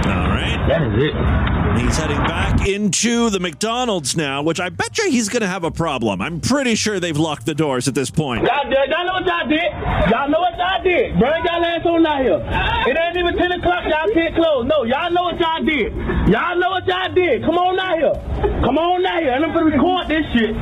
[0.06, 0.64] All right.
[0.70, 1.59] That is it.
[1.78, 5.64] He's heading back into the McDonald's now, which I bet you he's going to have
[5.64, 6.22] a problem.
[6.22, 8.44] I'm pretty sure they've locked the doors at this point.
[8.44, 9.72] Y'all, y'all know what y'all did?
[10.12, 11.20] Y'all know what y'all did.
[11.20, 12.40] Bring y'all ass on out here.
[12.88, 13.84] It ain't even 10 o'clock.
[13.88, 14.66] Y'all can't close.
[14.66, 15.94] No, y'all know what y'all did.
[16.30, 17.44] Y'all know what y'all did.
[17.44, 18.14] Come on out here.
[18.64, 19.34] Come on out here.
[19.34, 20.56] And I'm gonna record this shit.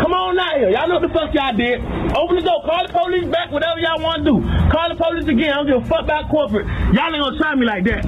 [0.00, 0.70] Come on out here.
[0.70, 1.80] Y'all know what the fuck y'all did.
[2.16, 2.62] Open the door.
[2.64, 3.50] Call the police back.
[3.50, 4.36] Whatever y'all want to do.
[4.70, 5.52] Call the police again.
[5.52, 6.66] I don't give a fuck about corporate.
[6.92, 8.04] Y'all ain't gonna try me like that.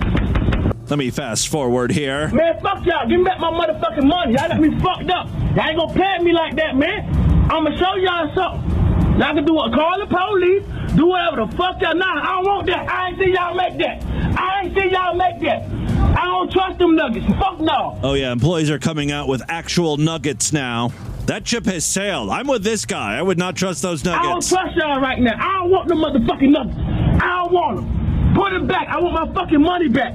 [0.88, 2.28] Let me fast forward here.
[2.28, 3.08] Man, fuck y'all.
[3.08, 4.34] Give me back my motherfucking money.
[4.34, 5.26] Y'all got me fucked up.
[5.56, 7.50] Y'all ain't gonna play me like that, man.
[7.50, 9.18] I'ma show y'all something.
[9.18, 9.72] Y'all can do what?
[9.72, 10.62] Call the police.
[10.94, 11.96] Do whatever the fuck y'all.
[11.96, 12.88] Nah, I don't want that.
[12.88, 14.04] I ain't see y'all make that.
[14.38, 15.68] I ain't see y'all make that.
[16.16, 17.26] I don't trust them nuggets.
[17.38, 17.98] Fuck no.
[18.04, 20.92] Oh, yeah, employees are coming out with actual nuggets now.
[21.26, 22.30] That ship has sailed.
[22.30, 23.18] I'm with this guy.
[23.18, 24.24] I would not trust those nuggets.
[24.24, 25.34] I don't trust y'all right now.
[25.36, 26.78] I don't want the motherfucking nuggets.
[26.78, 28.34] I don't want them.
[28.36, 28.86] Put it back.
[28.88, 30.14] I want my fucking money back.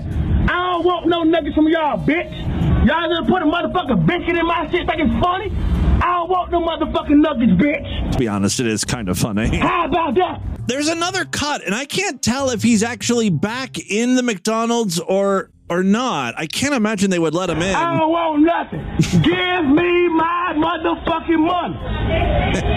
[0.49, 2.31] I don't want no nuggets from y'all, bitch.
[2.85, 5.51] Y'all gonna put a motherfucking bacon in my shit like it's funny?
[6.01, 8.11] I don't want no motherfucking nuggets, bitch.
[8.11, 9.57] To be honest, it is kind of funny.
[9.57, 10.41] How about that?
[10.67, 15.51] There's another cut, and I can't tell if he's actually back in the McDonald's or
[15.69, 16.33] or not.
[16.37, 17.73] I can't imagine they would let him in.
[17.73, 18.79] I don't want nothing.
[19.21, 21.77] Give me my motherfucking money.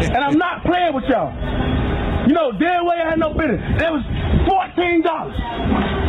[0.06, 1.32] and I'm not playing with y'all.
[2.26, 3.60] You know, damn way I had no business.
[3.78, 4.02] That was
[4.48, 5.36] fourteen dollars.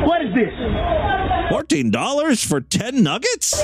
[0.08, 0.54] What is this?
[1.52, 3.64] Fourteen dollars for ten nuggets?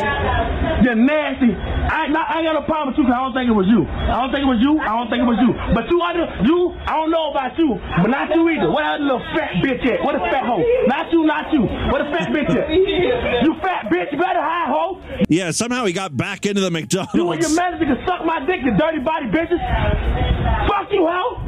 [0.83, 1.53] You're nasty.
[1.55, 3.85] I, ain't- I got no problem with you 'cause I don't think it was you.
[3.87, 4.79] I don't think it was you.
[4.81, 5.51] I don't think it was you.
[5.73, 8.69] But you, other, you, I don't know about you, but not you either.
[8.71, 10.03] Where that little fat bitch at?
[10.03, 10.63] What a fat hoe?
[10.87, 11.63] Not you, not you.
[11.91, 12.67] What a fat bitch at?
[12.69, 14.99] You fat bitch, you better high hoe.
[15.29, 17.13] Yeah, somehow he got back into the McDonald's.
[17.15, 19.61] You and your manager can suck my dick, you dirty body bitches.
[20.67, 21.47] Fuck you, hoe.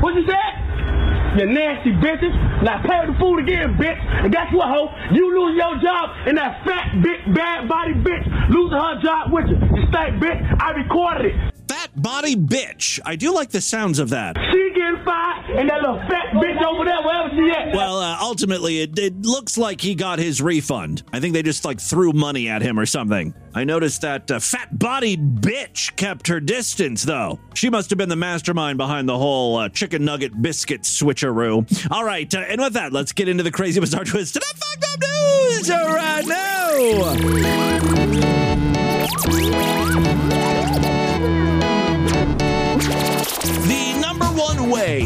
[0.00, 1.38] What you said?
[1.38, 2.32] You nasty bitches.
[2.62, 3.98] Now pay the food again, bitch.
[4.24, 4.90] And guess what, hoe?
[5.12, 9.46] You lose your job, and that fat, big, bad body bitch losing her job with
[9.48, 9.56] you.
[9.56, 10.40] You stink, bitch.
[10.60, 11.57] I recorded it.
[11.68, 12.98] Fat body bitch.
[13.04, 14.36] I do like the sounds of that.
[14.50, 17.74] She getting fired, and that little fat bitch over there, wherever she at.
[17.74, 21.02] Well, uh, ultimately, it, it looks like he got his refund.
[21.12, 23.34] I think they just like threw money at him or something.
[23.54, 27.38] I noticed that uh, fat bodied bitch kept her distance, though.
[27.54, 31.90] She must have been the mastermind behind the whole uh, chicken nugget biscuit switcheroo.
[31.90, 34.46] All right, uh, and with that, let's get into the crazy bizarre twist to the
[34.56, 36.38] fucked up news right now.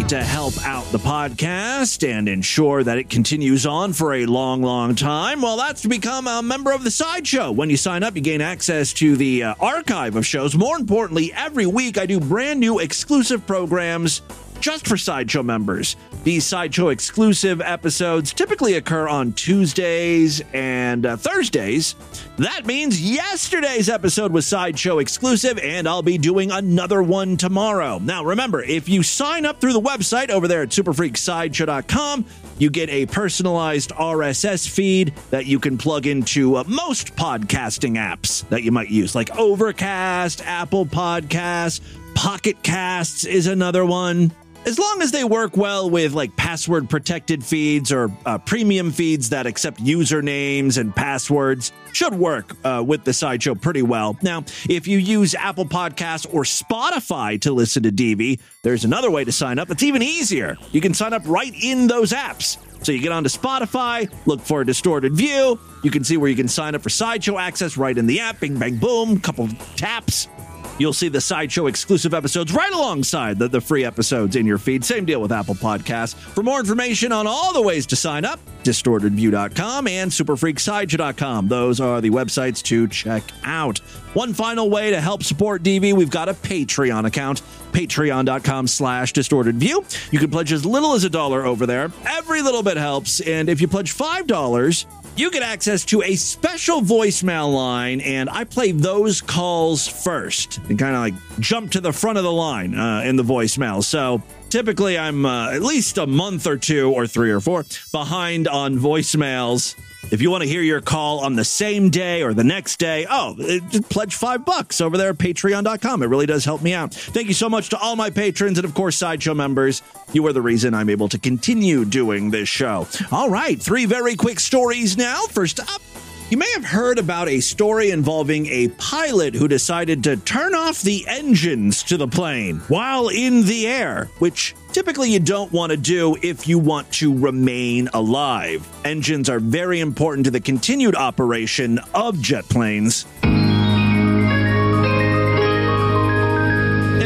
[0.08, 4.94] To help out the podcast and ensure that it continues on for a long, long
[4.94, 7.50] time, well, that's to become a member of the Sideshow.
[7.50, 10.56] When you sign up, you gain access to the uh, archive of shows.
[10.56, 14.22] More importantly, every week I do brand new exclusive programs
[14.62, 15.96] just for Sideshow members.
[16.22, 21.96] These Sideshow exclusive episodes typically occur on Tuesdays and uh, Thursdays.
[22.38, 27.98] That means yesterday's episode was Sideshow exclusive, and I'll be doing another one tomorrow.
[27.98, 32.24] Now, remember, if you sign up through the website over there at superfreaksideshow.com,
[32.58, 38.48] you get a personalized RSS feed that you can plug into uh, most podcasting apps
[38.50, 41.80] that you might use, like Overcast, Apple Podcasts,
[42.14, 44.32] Pocket Casts is another one.
[44.64, 49.28] As long as they work well with like password protected feeds or uh, premium feeds
[49.30, 54.16] that accept usernames and passwords, should work uh, with the sideshow pretty well.
[54.22, 59.24] Now, if you use Apple Podcasts or Spotify to listen to DV, there's another way
[59.24, 60.56] to sign up that's even easier.
[60.70, 62.56] You can sign up right in those apps.
[62.84, 65.58] So you get onto Spotify, look for a distorted view.
[65.82, 68.40] You can see where you can sign up for sideshow access right in the app.
[68.40, 70.28] Bing, bang, boom, couple taps.
[70.78, 74.84] You'll see the Sideshow exclusive episodes right alongside the, the free episodes in your feed.
[74.84, 76.14] Same deal with Apple Podcasts.
[76.14, 81.48] For more information on all the ways to sign up, distortedview.com and superfreaksideshow.com.
[81.48, 83.78] Those are the websites to check out.
[84.14, 90.12] One final way to help support DV, we've got a Patreon account, patreon.com slash distortedview.
[90.12, 91.90] You can pledge as little as a dollar over there.
[92.06, 93.20] Every little bit helps.
[93.20, 98.44] And if you pledge $5, you get access to a special voicemail line, and I
[98.44, 102.74] play those calls first and kind of like jump to the front of the line
[102.74, 103.84] uh, in the voicemail.
[103.84, 108.48] So typically, I'm uh, at least a month or two, or three or four behind
[108.48, 109.76] on voicemails.
[110.10, 113.06] If you want to hear your call on the same day or the next day,
[113.08, 116.02] oh, uh, pledge five bucks over there at patreon.com.
[116.02, 116.92] It really does help me out.
[116.92, 119.80] Thank you so much to all my patrons and, of course, Sideshow members.
[120.12, 122.86] You are the reason I'm able to continue doing this show.
[123.10, 125.22] All right, three very quick stories now.
[125.30, 125.80] First up,
[126.28, 130.80] You may have heard about a story involving a pilot who decided to turn off
[130.82, 135.76] the engines to the plane while in the air, which typically you don't want to
[135.76, 138.66] do if you want to remain alive.
[138.84, 143.06] Engines are very important to the continued operation of jet planes.
[143.22, 143.28] You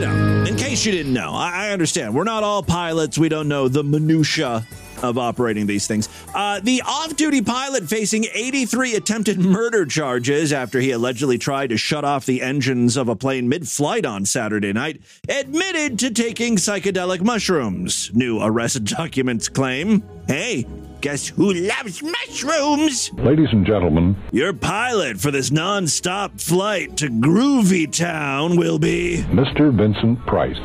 [0.01, 2.15] know, in case you didn't know, I understand.
[2.15, 3.19] We're not all pilots.
[3.19, 4.67] We don't know the minutia
[5.03, 6.09] of operating these things.
[6.35, 12.05] Uh, the off-duty pilot facing 83 attempted murder charges after he allegedly tried to shut
[12.05, 18.11] off the engines of a plane mid-flight on Saturday night admitted to taking psychedelic mushrooms.
[18.15, 20.03] New arrest documents claim.
[20.27, 20.67] Hey,
[21.01, 23.13] guess who loves mushrooms?
[23.15, 29.19] Ladies and gentlemen, Your pilot for this non-stop flight to Groovy Town will be.
[29.29, 29.73] Mr.
[29.73, 30.59] Vincent Price.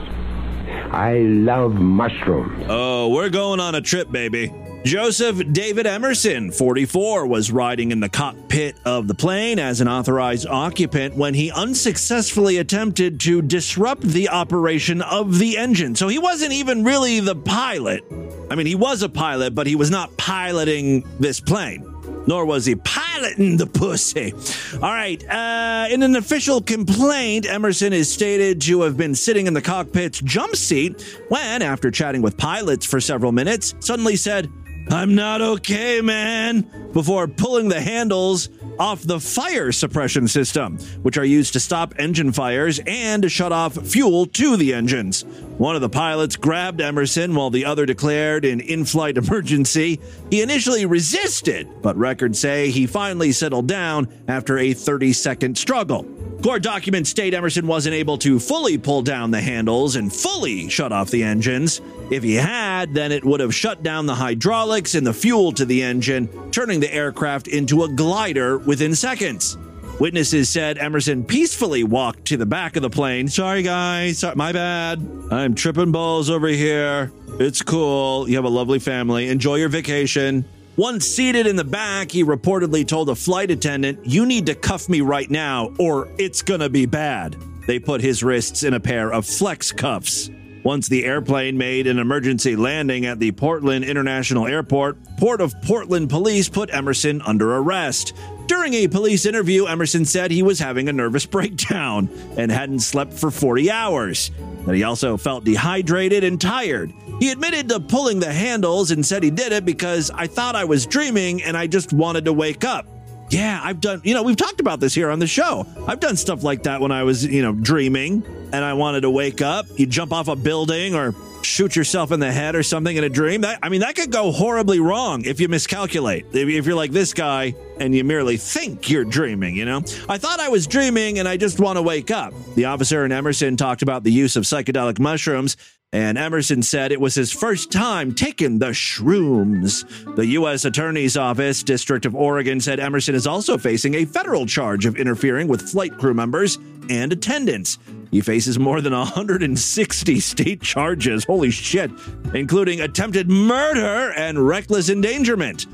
[0.92, 2.66] I love mushrooms.
[2.68, 4.54] Oh, we're going on a trip, baby.
[4.84, 10.48] Joseph David Emerson, 44, was riding in the cockpit of the plane as an authorized
[10.48, 15.96] occupant when he unsuccessfully attempted to disrupt the operation of the engine.
[15.96, 18.04] So he wasn't even really the pilot.
[18.50, 21.91] I mean, he was a pilot, but he was not piloting this plane.
[22.28, 24.34] Nor was he piloting the pussy.
[24.76, 25.24] All right.
[25.28, 30.20] Uh, in an official complaint, Emerson is stated to have been sitting in the cockpit's
[30.22, 34.52] jump seat when, after chatting with pilots for several minutes, suddenly said,
[34.90, 41.26] I'm not okay, man, before pulling the handles off the fire suppression system, which are
[41.26, 45.24] used to stop engine fires and to shut off fuel to the engines.
[45.58, 50.00] One of the pilots grabbed Emerson while the other declared an in flight emergency.
[50.30, 56.04] He initially resisted, but records say he finally settled down after a 30 second struggle.
[56.42, 60.92] Court documents state Emerson wasn't able to fully pull down the handles and fully shut
[60.92, 61.82] off the engines.
[62.12, 65.64] If he had, then it would have shut down the hydraulics and the fuel to
[65.64, 69.58] the engine, turning the aircraft into a glider within seconds.
[69.98, 73.30] Witnesses said Emerson peacefully walked to the back of the plane.
[73.30, 74.20] Sorry, guys.
[74.20, 75.00] Sorry, my bad.
[75.32, 77.14] I'm tripping balls over here.
[77.40, 78.28] It's cool.
[78.28, 79.30] You have a lovely family.
[79.30, 80.44] Enjoy your vacation.
[80.76, 84.90] Once seated in the back, he reportedly told a flight attendant, You need to cuff
[84.90, 87.38] me right now, or it's gonna be bad.
[87.68, 90.30] They put his wrists in a pair of flex cuffs.
[90.64, 96.10] Once the airplane made an emergency landing at the Portland International Airport, Port of Portland
[96.10, 98.14] police put Emerson under arrest.
[98.46, 103.14] During a police interview, Emerson said he was having a nervous breakdown and hadn't slept
[103.14, 104.30] for 40 hours.
[104.66, 106.94] That he also felt dehydrated and tired.
[107.20, 110.66] He admitted to pulling the handles and said he did it because I thought I
[110.66, 112.86] was dreaming and I just wanted to wake up.
[113.32, 115.66] Yeah, I've done, you know, we've talked about this here on the show.
[115.88, 119.10] I've done stuff like that when I was, you know, dreaming and I wanted to
[119.10, 119.68] wake up.
[119.78, 123.10] You jump off a building or shoot yourself in the head or something in a
[123.10, 123.42] dream.
[123.42, 126.26] That, I mean, that could go horribly wrong if you miscalculate.
[126.34, 129.78] If, if you're like this guy and you merely think you're dreaming, you know?
[130.10, 132.34] I thought I was dreaming and I just want to wake up.
[132.56, 135.56] The officer in Emerson talked about the use of psychedelic mushrooms
[135.94, 140.16] and Emerson said it was his first time taking the shrooms.
[140.16, 140.64] The U.S.
[140.64, 145.50] Attorney's Office, District of Oregon, said Emerson is also facing a federal charge of interfering
[145.50, 146.58] with flight crew members
[146.90, 147.78] and attendants.
[148.10, 151.92] He faces more than 160 state charges, holy shit,
[152.34, 155.66] including attempted murder and reckless endangerment.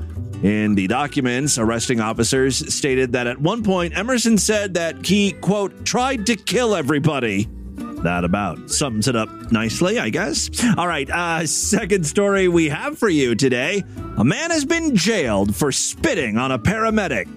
[0.42, 5.84] In the documents, arresting officers stated that at one point Emerson said that he, quote,
[5.84, 7.48] tried to kill everybody.
[8.02, 10.50] That about sums it up nicely, I guess.
[10.76, 13.84] All right, uh, second story we have for you today.
[14.16, 17.28] A man has been jailed for spitting on a paramedic.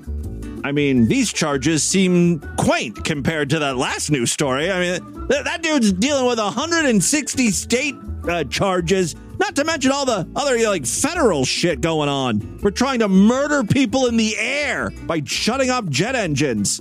[0.64, 4.70] I mean, these charges seem quaint compared to that last news story.
[4.70, 7.96] I mean, th- that dude's dealing with 160 state
[8.30, 12.60] uh, charges, not to mention all the other you know, like federal shit going on.
[12.62, 16.80] We're trying to murder people in the air by shutting off jet engines.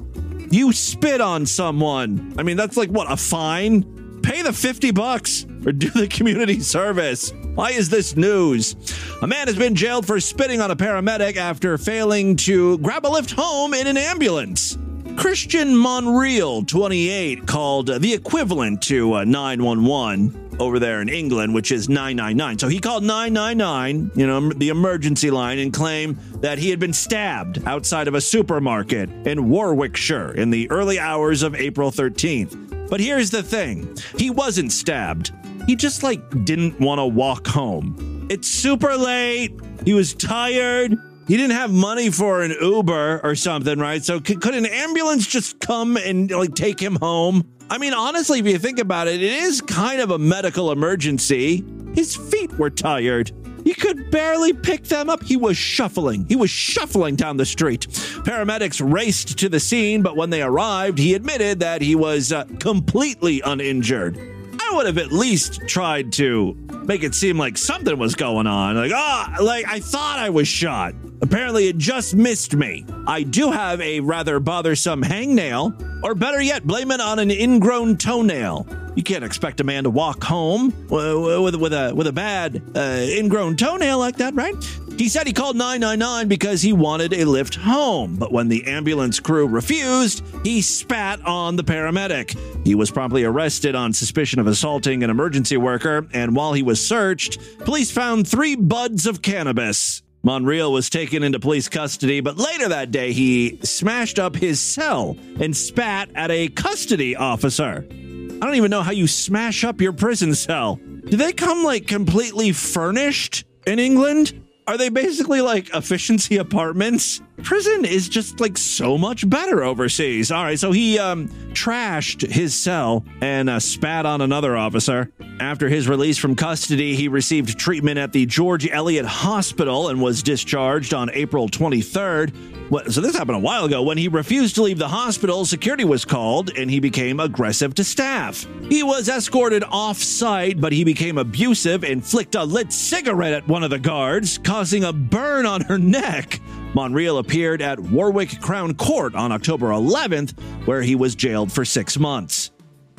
[0.50, 2.34] You spit on someone.
[2.36, 4.20] I mean, that's like what a fine.
[4.22, 7.32] Pay the 50 bucks or do the community service.
[7.54, 8.74] Why is this news?
[9.22, 13.08] A man has been jailed for spitting on a paramedic after failing to grab a
[13.08, 14.76] lift home in an ambulance.
[15.16, 21.88] Christian Monreal, 28, called the equivalent to uh, 911 over there in England, which is
[21.88, 22.58] 999.
[22.58, 26.92] So he called 999, you know, the emergency line, and claimed that he had been
[26.92, 32.88] stabbed outside of a supermarket in Warwickshire in the early hours of April 13th.
[32.88, 35.32] But here's the thing he wasn't stabbed,
[35.66, 38.26] he just like didn't want to walk home.
[38.30, 40.98] It's super late, he was tired.
[41.28, 44.02] He didn't have money for an Uber or something, right?
[44.04, 47.48] So could, could an ambulance just come and like take him home?
[47.70, 51.64] I mean, honestly, if you think about it, it is kind of a medical emergency.
[51.94, 53.30] His feet were tired.
[53.62, 55.22] He could barely pick them up.
[55.22, 56.26] He was shuffling.
[56.28, 57.86] He was shuffling down the street.
[58.24, 62.44] Paramedics raced to the scene, but when they arrived, he admitted that he was uh,
[62.58, 64.18] completely uninjured.
[64.60, 68.74] I would have at least tried to make it seem like something was going on.
[68.74, 70.94] Like, ah, like I thought I was shot.
[71.22, 72.84] Apparently, it just missed me.
[73.06, 77.96] I do have a rather bothersome hangnail, or better yet, blame it on an ingrown
[77.96, 78.66] toenail.
[78.96, 83.06] You can't expect a man to walk home with, with, a with a bad uh,
[83.06, 84.54] ingrown toenail like that, right?
[84.98, 89.18] He said he called 999 because he wanted a lift home, but when the ambulance
[89.18, 92.36] crew refused, he spat on the paramedic.
[92.66, 96.86] He was promptly arrested on suspicion of assaulting an emergency worker, and while he was
[96.86, 100.02] searched, police found three buds of cannabis.
[100.22, 105.16] Monreal was taken into police custody, but later that day he smashed up his cell
[105.40, 107.86] and spat at a custody officer.
[107.88, 110.76] I don't even know how you smash up your prison cell.
[110.76, 114.46] Do they come like completely furnished in England?
[114.66, 117.20] Are they basically like efficiency apartments?
[117.42, 120.30] Prison is just like so much better overseas.
[120.30, 125.10] All right, so he um, trashed his cell and uh, spat on another officer.
[125.40, 130.22] After his release from custody, he received treatment at the George Eliot Hospital and was
[130.22, 132.34] discharged on April 23rd.
[132.70, 133.82] What, so this happened a while ago.
[133.82, 137.84] When he refused to leave the hospital, security was called and he became aggressive to
[137.84, 138.46] staff.
[138.68, 143.48] He was escorted off site, but he became abusive and flicked a lit cigarette at
[143.48, 146.38] one of the guards, causing a burn on her neck.
[146.74, 151.98] Monreal appeared at Warwick Crown Court on October 11th, where he was jailed for six
[151.98, 152.49] months.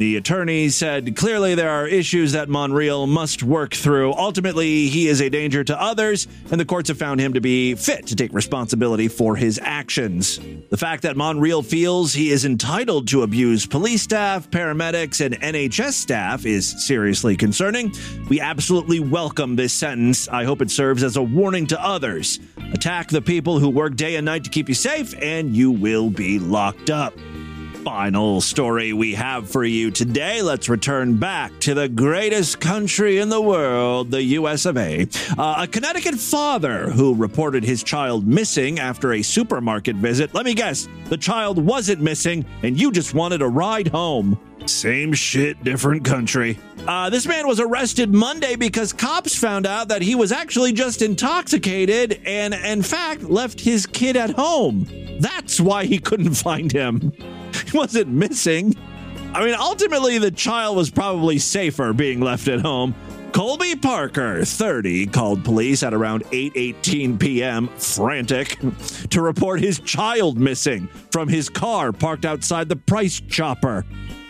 [0.02, 4.14] The attorney said clearly there are issues that Monreal must work through.
[4.14, 7.76] Ultimately, he is a danger to others, and the courts have found him to be
[7.76, 10.40] fit to take responsibility for his actions.
[10.72, 15.94] The fact that Monreal feels he is entitled to abuse police staff, paramedics, and NHS
[15.94, 17.94] staff is seriously concerning.
[18.28, 20.28] We absolutely welcome this sentence.
[20.30, 22.40] I hope it serves as a warning to others.
[22.74, 26.10] Attack the people who work day and night to keep you safe, and you will
[26.10, 27.14] be locked up
[27.84, 30.42] final story we have for you today.
[30.42, 35.08] Let's return back to the greatest country in the world, the US of A.
[35.38, 40.34] Uh, a Connecticut father who reported his child missing after a supermarket visit.
[40.34, 44.40] Let me guess, the child wasn't missing and you just wanted a ride home.
[44.68, 46.60] Same shit, different country.
[46.88, 51.02] Uh, this man was arrested Monday because cops found out that he was actually just
[51.02, 54.88] intoxicated and, in fact, left his kid at home.
[55.20, 57.12] That's why he couldn't find him.
[57.72, 58.76] He wasn't missing.
[59.34, 62.94] I mean, ultimately, the child was probably safer being left at home.
[63.32, 68.58] Colby Parker, 30, called police at around 8:18 p.m., frantic,
[69.10, 73.86] to report his child missing from his car parked outside the Price Chopper.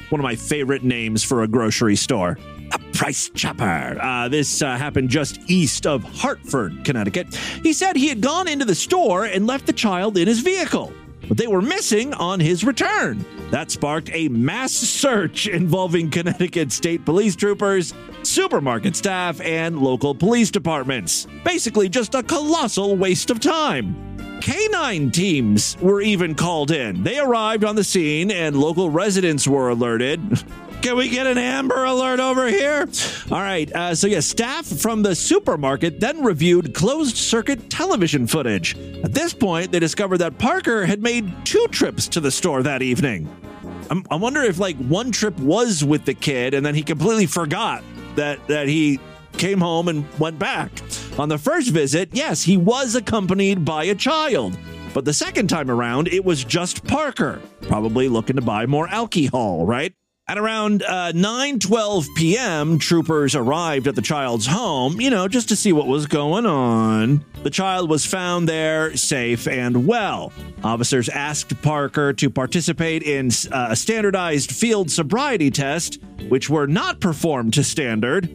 [0.10, 2.38] One of my favorite names for a grocery store.
[2.74, 3.98] A Price Chopper.
[4.00, 7.34] Uh, this uh, happened just east of Hartford, Connecticut.
[7.64, 10.94] He said he had gone into the store and left the child in his vehicle
[11.32, 13.26] but they were missing on his return.
[13.52, 20.52] That sparked a mass search involving Connecticut State Police troopers, supermarket staff, and local police
[20.52, 21.28] departments.
[21.46, 24.11] Basically, just a colossal waste of time.
[24.42, 27.04] Canine teams were even called in.
[27.04, 30.20] They arrived on the scene and local residents were alerted.
[30.82, 32.88] Can we get an Amber Alert over here?
[33.30, 33.72] All right.
[33.72, 38.76] Uh, so, yeah, staff from the supermarket then reviewed closed circuit television footage.
[39.04, 42.82] At this point, they discovered that Parker had made two trips to the store that
[42.82, 43.30] evening.
[43.92, 47.28] I'm, I wonder if, like, one trip was with the kid and then he completely
[47.28, 47.84] forgot
[48.16, 49.00] that, that he
[49.34, 50.72] came home and went back.
[51.18, 54.58] On the first visit, yes, he was accompanied by a child.
[54.94, 59.66] But the second time around, it was just Parker, probably looking to buy more alcohol,
[59.66, 59.94] right?
[60.28, 65.56] At around uh, 9:12 p.m., troopers arrived at the child's home, you know, just to
[65.58, 67.26] see what was going on.
[67.44, 70.32] The child was found there safe and well.
[70.64, 77.02] Officers asked Parker to participate in uh, a standardized field sobriety test, which were not
[77.02, 78.30] performed to standard.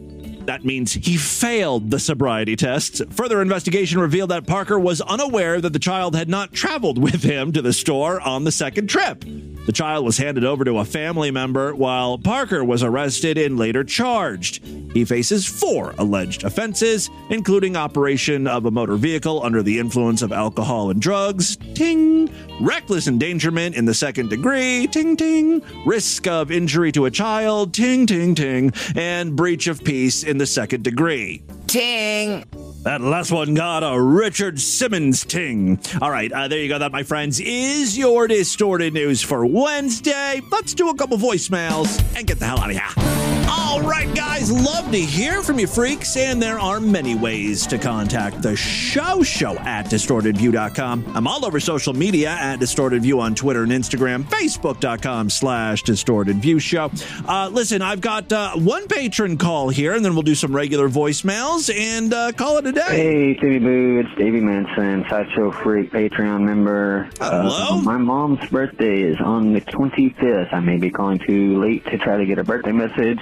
[0.47, 3.01] That means he failed the sobriety tests.
[3.11, 7.51] Further investigation revealed that Parker was unaware that the child had not traveled with him
[7.51, 9.25] to the store on the second trip.
[9.65, 13.83] The child was handed over to a family member while Parker was arrested and later
[13.83, 14.86] charged.
[14.93, 20.31] He faces four alleged offenses, including operation of a motor vehicle under the influence of
[20.31, 22.29] alcohol and drugs, ting,
[22.59, 28.05] reckless endangerment in the second degree, ting ting, risk of injury to a child, ting
[28.05, 31.43] ting ting, and breach of peace in the second degree.
[31.67, 32.45] Ting!
[32.83, 35.79] That last one got a Richard Simmons ting.
[36.01, 36.79] All right, uh, there you go.
[36.79, 40.41] That, my friends, is your distorted news for Wednesday.
[40.51, 43.36] Let's do a couple voicemails and get the hell out of here.
[43.49, 47.77] All right, guys, love to hear from you freaks, and there are many ways to
[47.77, 49.23] contact the show.
[49.23, 51.05] Show at distortedview.com.
[51.15, 56.91] I'm all over social media at distortedview on Twitter and Instagram, facebook.com slash distortedview show.
[57.27, 60.89] Uh, listen, I've got uh, one patron call here, and then we'll do some regular
[60.89, 62.81] voicemails and uh, call it a day.
[62.87, 67.09] Hey, Timmy Boo, it's Davey Manson, Sideshow Freak Patreon member.
[67.19, 67.77] Hello?
[67.77, 70.53] Uh, my mom's birthday is on the 25th.
[70.53, 73.19] I may be calling too late to try to get a birthday message,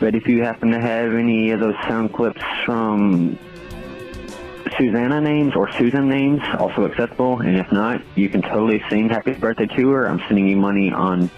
[0.00, 3.38] but if you happen to have any of those sound clips from
[4.78, 7.40] Susanna names or Susan names, also acceptable.
[7.40, 10.06] And if not, you can totally sing happy birthday to her.
[10.08, 11.30] I'm sending you money on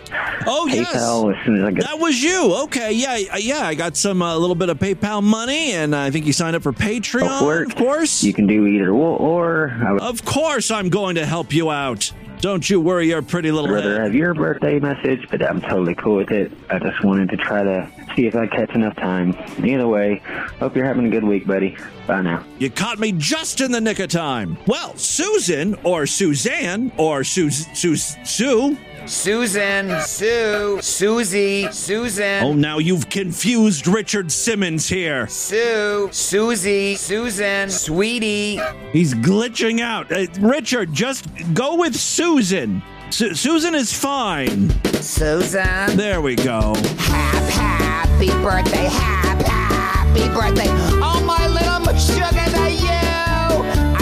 [0.47, 0.87] Oh, yes.
[0.95, 2.55] PayPal as soon as I get That was you.
[2.65, 3.67] Okay, yeah, yeah.
[3.67, 6.63] I got some a little bit of PayPal money, and I think you signed up
[6.63, 7.67] for Patreon.
[7.67, 9.17] Of course, You can do either or.
[9.19, 12.13] or I would of course, I'm going to help you out.
[12.45, 14.03] Don't you worry your pretty little rather head.
[14.03, 16.53] have your birthday message, but I'm totally cool with it.
[16.69, 19.35] I just wanted to try to see if I catch enough time.
[19.65, 20.21] Either way,
[20.59, 21.75] hope you're having a good week, buddy.
[22.07, 22.45] Bye now.
[22.59, 24.59] You caught me just in the nick of time.
[24.67, 28.77] Well, Susan or Suzanne or Sue Sue Sue.
[29.07, 32.43] Susan, Sue, Susie, Susan.
[32.45, 35.27] Oh, now you've confused Richard Simmons here.
[35.27, 38.59] Sue, Susie, Susan, Sweetie.
[38.93, 40.11] He's glitching out.
[40.11, 42.83] Uh, Richard, just go with Susan.
[43.11, 44.71] Su- Susan is fine.
[45.03, 45.97] Susan.
[45.97, 46.75] There we go.
[46.99, 50.69] Hap, happy birthday, hap, happy birthday.
[51.03, 52.91] Oh, my little sugar to you.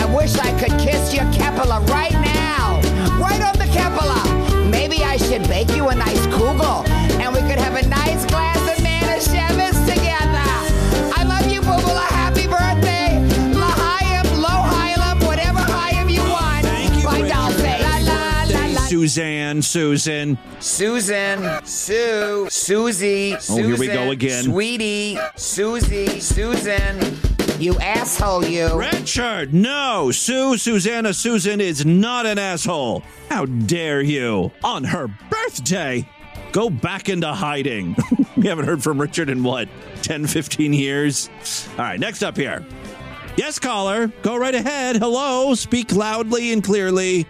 [0.01, 2.12] I wish I could kiss your Kepala right
[5.53, 6.89] bake you a nice kugel
[7.21, 10.49] and we could have a nice glass of Manischewitz together.
[11.19, 12.07] I love you, Boobala.
[12.23, 13.19] Happy birthday.
[13.53, 16.65] L'chaim, Lohaim, whatever Chaim you want.
[16.65, 17.35] Thank you, My Richard.
[17.35, 17.83] doll face.
[17.83, 18.81] La, la, la, la.
[18.87, 20.39] Suzanne, Susan.
[20.59, 24.45] Susan, Sue, Susie, Oh, here we go again.
[24.45, 26.99] Sweetie, Susie, Susan.
[27.59, 28.77] You asshole, you.
[28.79, 30.11] Richard, no.
[30.11, 33.03] Sue, Susanna, Susan is not an asshole.
[33.29, 34.51] How dare you?
[34.65, 36.09] On her birthday.
[36.53, 37.97] Go back into hiding.
[38.37, 39.69] we haven't heard from Richard in what,
[40.03, 41.31] 10, 15 years?
[41.73, 42.67] All right, next up here.
[43.37, 44.09] Yes, caller.
[44.23, 44.97] Go right ahead.
[44.97, 45.55] Hello.
[45.55, 47.27] Speak loudly and clearly.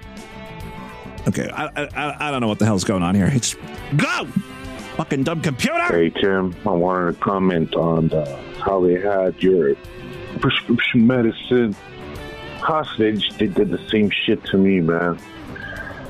[1.29, 3.31] Okay, I, I, I don't know what the hell's going on here.
[3.33, 3.55] It's
[3.97, 4.27] go!
[4.97, 5.85] Fucking dumb computer!
[5.87, 9.75] Hey Tim, I wanted to comment on uh, how they had your
[10.41, 11.75] prescription medicine
[12.61, 13.31] hostage.
[13.39, 15.19] They did the same shit to me, man.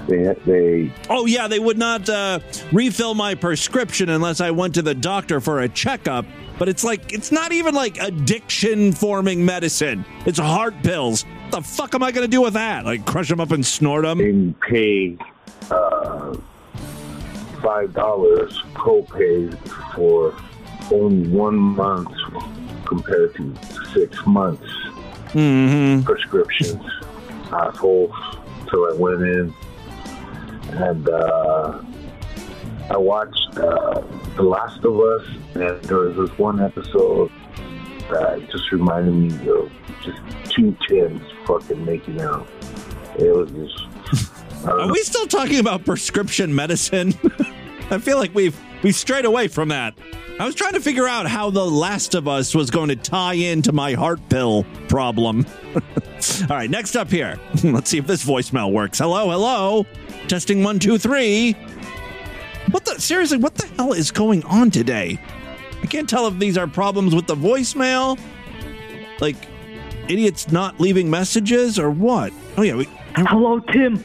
[0.06, 2.40] They they Oh yeah, they would not uh,
[2.72, 6.26] refill my prescription unless I went to the doctor for a checkup.
[6.58, 10.04] But it's like it's not even like addiction forming medicine.
[10.26, 11.22] It's heart pills.
[11.22, 12.84] What the fuck am I gonna do with that?
[12.84, 14.18] Like crush them up and snort them?
[14.18, 15.16] they pay
[15.70, 16.36] uh,
[17.62, 19.56] five dollars copay
[19.94, 20.34] for
[20.92, 22.12] only one month
[22.92, 23.54] compared to
[23.94, 24.68] six months
[25.32, 26.02] Mm-hmm.
[26.02, 26.84] prescriptions.
[27.50, 28.12] Assholes.
[28.70, 29.54] So I went in
[30.72, 31.80] and uh,
[32.90, 34.02] I watched uh,
[34.36, 37.30] The Last of Us, and there was this one episode
[38.10, 39.72] that just reminded me of
[40.02, 40.20] just
[40.50, 42.46] two tins fucking making out.
[43.18, 44.66] It was just.
[44.66, 44.92] Are know.
[44.92, 47.14] we still talking about prescription medicine?
[47.90, 49.94] I feel like we've we've strayed away from that.
[50.38, 53.34] I was trying to figure out how The Last of Us was going to tie
[53.34, 55.46] into my heart pill problem.
[55.74, 57.38] All right, next up here.
[57.64, 58.98] Let's see if this voicemail works.
[58.98, 59.86] Hello, hello.
[60.28, 61.52] Testing one, two, three.
[62.70, 65.20] What the seriously, what the hell is going on today?
[65.82, 68.18] I can't tell if these are problems with the voicemail.
[69.20, 69.36] Like
[70.08, 72.32] idiots not leaving messages or what?
[72.56, 74.02] Oh yeah, we Hello, Tim.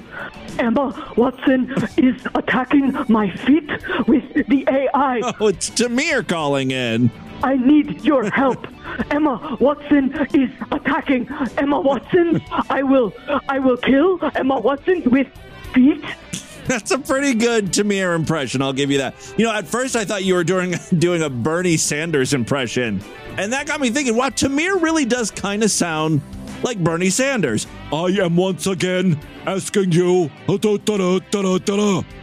[0.59, 3.69] Emma Watson is attacking my feet
[4.07, 5.21] with the AI.
[5.39, 7.11] Oh, it's Tamir calling in.
[7.43, 8.65] I need your help.
[9.11, 11.27] Emma Watson is attacking
[11.57, 12.41] Emma Watson.
[12.69, 13.13] I will
[13.47, 15.27] I will kill Emma Watson with
[15.73, 16.03] feet.
[16.65, 18.61] That's a pretty good Tamir impression.
[18.61, 19.15] I'll give you that.
[19.37, 23.01] You know, at first I thought you were doing doing a Bernie Sanders impression,
[23.37, 24.15] and that got me thinking.
[24.15, 26.21] Wow, Tamir really does kind of sound
[26.63, 27.67] like Bernie Sanders.
[27.91, 30.29] I am once again asking you,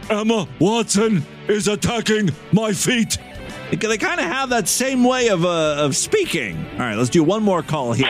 [0.09, 3.17] Emma Watson is attacking my feet.
[3.71, 6.57] They, they kind of have that same way of uh, of speaking.
[6.73, 8.07] All right, let's do one more call here.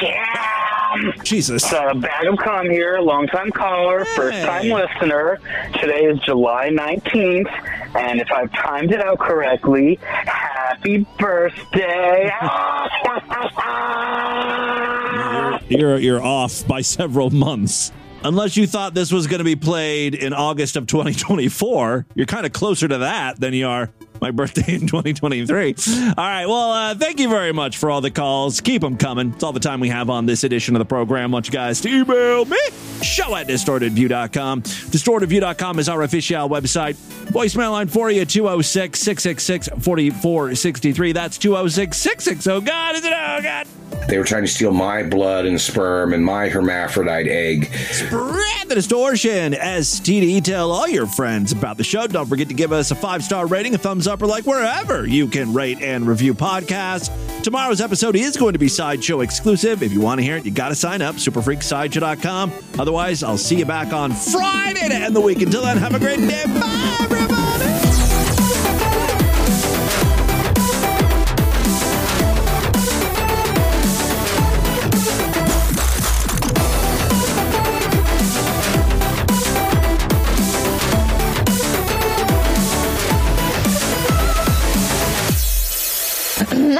[1.23, 1.71] Jesus.
[1.73, 5.39] Uh, Bag of Cum here, longtime caller, first time listener.
[5.79, 12.29] Today is July 19th, and if I've timed it out correctly, happy birthday.
[15.69, 17.91] you're you're off by several months.
[18.23, 22.45] Unless you thought this was going to be played in August of 2024, you're kind
[22.45, 23.91] of closer to that than you are.
[24.25, 25.75] My birthday in 2023.
[26.07, 26.47] All right.
[26.47, 28.59] Well, uh, thank you very much for all the calls.
[28.59, 29.33] Keep them coming.
[29.33, 31.31] It's all the time we have on this edition of the program.
[31.31, 32.57] I want you guys to email me.
[33.03, 34.63] Show at distortedview.com.
[34.63, 36.95] Distortedview.com is our official website.
[37.25, 41.11] Voicemail line for you 206 666 4463.
[41.11, 42.49] That's 206 660.
[42.49, 42.95] Oh, God.
[42.95, 43.13] Is it?
[43.13, 43.67] Oh, God.
[44.07, 47.65] They were trying to steal my blood and sperm and my hermaphrodite egg.
[47.91, 49.53] Spread the distortion.
[49.53, 50.43] STD.
[50.43, 52.05] Tell all your friends about the show.
[52.07, 55.05] Don't forget to give us a five star rating, a thumbs up, or like wherever
[55.05, 57.11] you can rate and review podcasts.
[57.43, 59.83] Tomorrow's episode is going to be Sideshow exclusive.
[59.83, 61.15] If you want to hear it, you got to sign up.
[61.15, 62.51] Superfreaksideshow.com.
[62.79, 65.41] Otherwise, I'll see you back on Friday to end the week.
[65.41, 66.43] Until then, have a great day.
[66.47, 67.54] Bye, everybody.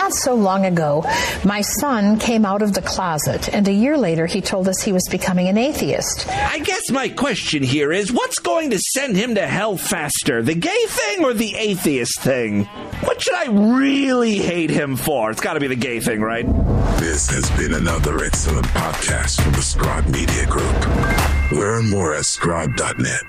[0.05, 1.03] Not so long ago,
[1.43, 4.91] my son came out of the closet, and a year later, he told us he
[4.91, 6.27] was becoming an atheist.
[6.29, 10.53] I guess my question here is what's going to send him to hell faster, the
[10.53, 12.65] gay thing or the atheist thing?
[13.01, 13.47] What should I
[13.79, 15.31] really hate him for?
[15.31, 16.45] It's got to be the gay thing, right?
[16.99, 21.51] This has been another excellent podcast from the Scribe Media Group.
[21.51, 23.23] Learn more at scribe.net.